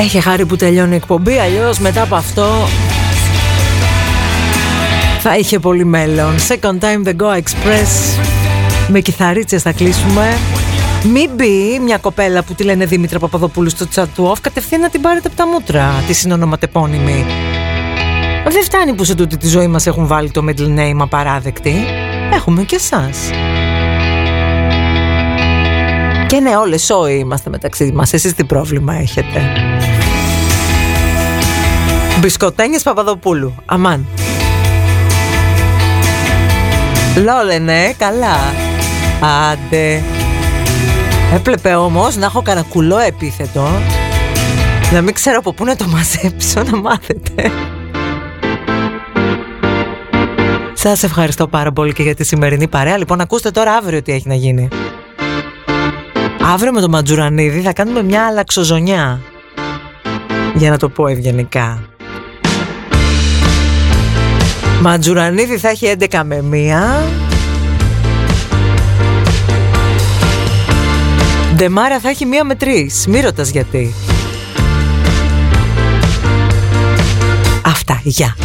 Έχει 0.00 0.20
χάρη 0.20 0.46
που 0.46 0.56
τελειώνει 0.56 0.92
η 0.92 0.96
εκπομπή, 0.96 1.38
αλλιώς 1.38 1.78
μετά 1.78 2.02
από 2.02 2.14
αυτό 2.14 2.68
θα 5.20 5.36
είχε 5.36 5.58
πολύ 5.58 5.84
μέλλον. 5.84 6.34
Second 6.48 6.78
time 6.80 7.08
the 7.08 7.16
Go 7.16 7.36
Express. 7.36 8.20
Με 8.88 9.00
κιθαρίτσες 9.00 9.62
θα 9.62 9.72
κλείσουμε. 9.72 10.36
Μην 11.12 11.30
μπει 11.34 11.78
μια 11.84 11.98
κοπέλα 11.98 12.42
που 12.42 12.54
τη 12.54 12.62
λένε 12.62 12.84
Δήμητρα 12.84 13.18
Παπαδοπούλου 13.18 13.70
στο 13.70 13.86
chat 13.94 14.04
του 14.14 14.32
off 14.34 14.38
κατευθείαν 14.40 14.80
να 14.80 14.88
την 14.88 15.00
πάρετε 15.00 15.28
από 15.28 15.36
τα 15.36 15.46
μούτρα 15.46 16.04
τη 16.06 16.12
συνονοματεπώνυμη. 16.12 17.26
Δεν 18.48 18.64
φτάνει 18.64 18.92
που 18.92 19.04
σε 19.04 19.14
τούτη 19.14 19.36
τη 19.36 19.48
ζωή 19.48 19.66
μας 19.66 19.86
έχουν 19.86 20.06
βάλει 20.06 20.30
το 20.30 20.44
middle 20.48 20.78
name 20.78 20.98
απαράδεκτη. 20.98 21.74
Έχουμε 22.32 22.62
και 22.62 22.74
εσάς. 22.74 23.16
Και 26.30 26.40
ναι, 26.40 26.56
όλες 26.56 26.90
όλοι 26.90 27.12
είμαστε 27.12 27.50
μεταξύ 27.50 27.92
μας. 27.94 28.12
Εσείς 28.12 28.34
τι 28.34 28.44
πρόβλημα 28.44 28.94
έχετε; 28.94 29.42
Μπισκοτένιες 32.20 32.82
Παπαδοπούλου. 32.82 33.54
Αμάν. 33.66 34.06
Λόλενε, 37.24 37.94
καλά. 37.98 38.36
Άντε. 39.50 40.02
Έπλεπε 41.34 41.74
όμως 41.74 42.16
να 42.16 42.26
έχω 42.26 42.42
κανένα 42.42 42.66
κουλό 42.68 42.98
επίθετο. 42.98 43.68
Να 44.92 45.00
μην 45.00 45.14
ξέρω 45.14 45.38
από 45.38 45.52
πού 45.52 45.64
να 45.64 45.76
το 45.76 45.86
μαζέψω, 45.86 46.62
να 46.70 46.76
μάθετε. 46.76 47.50
Σας 50.72 51.02
ευχαριστώ 51.02 51.46
πάρα 51.46 51.72
πολύ 51.72 51.92
και 51.92 52.02
για 52.02 52.14
τη 52.14 52.24
σημερινή 52.24 52.68
παρέα. 52.68 52.98
Λοιπόν, 52.98 53.20
ακούστε 53.20 53.50
τώρα 53.50 53.72
αύριο 53.72 54.02
τι 54.02 54.12
έχει 54.12 54.28
να 54.28 54.34
γίνει. 54.34 54.68
Αύριο 56.42 56.72
με 56.72 56.80
το 56.80 56.88
Ματζουρανίδη 56.88 57.60
θα 57.60 57.72
κάνουμε 57.72 58.02
μια 58.02 58.26
αλλαξοζωνιά. 58.26 59.20
Για 60.54 60.70
να 60.70 60.76
το 60.76 60.88
πω 60.88 61.06
ευγενικά. 61.06 61.82
Ματζουρανίδη 64.80 65.58
θα 65.58 65.68
έχει 65.68 65.96
11 66.10 66.22
με 66.24 66.44
1. 66.44 67.20
Ντεμάρα 71.54 72.00
θα 72.00 72.08
έχει 72.08 72.26
1 72.42 72.44
με 72.46 72.56
3. 72.60 72.66
Μη 73.08 73.20
ρωτάς 73.20 73.50
γιατί. 73.50 73.94
Αυτά, 77.64 78.00
γεια. 78.02 78.36